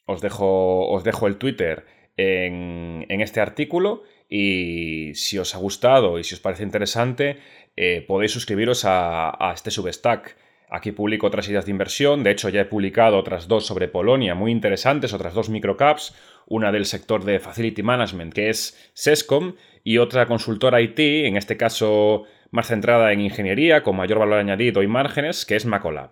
[0.07, 1.85] os, dejo, os dejo el Twitter
[2.17, 7.39] en, en este artículo y si os ha gustado y si os parece interesante,
[7.75, 10.37] eh, podéis suscribiros a, este Substack.
[10.69, 12.23] Aquí publico otras ideas de inversión.
[12.23, 16.15] De hecho, ya he publicado otras dos sobre Polonia muy interesantes, otras dos microcaps.
[16.47, 21.57] Una del sector de Facility Management, que es SESCOM, y otra consultora IT, en este
[21.57, 26.11] caso más centrada en ingeniería, con mayor valor añadido y márgenes, que es Macolab.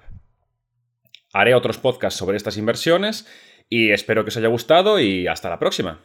[1.33, 3.27] Haré otros podcasts sobre estas inversiones
[3.69, 5.99] y espero que os haya gustado y hasta la próxima.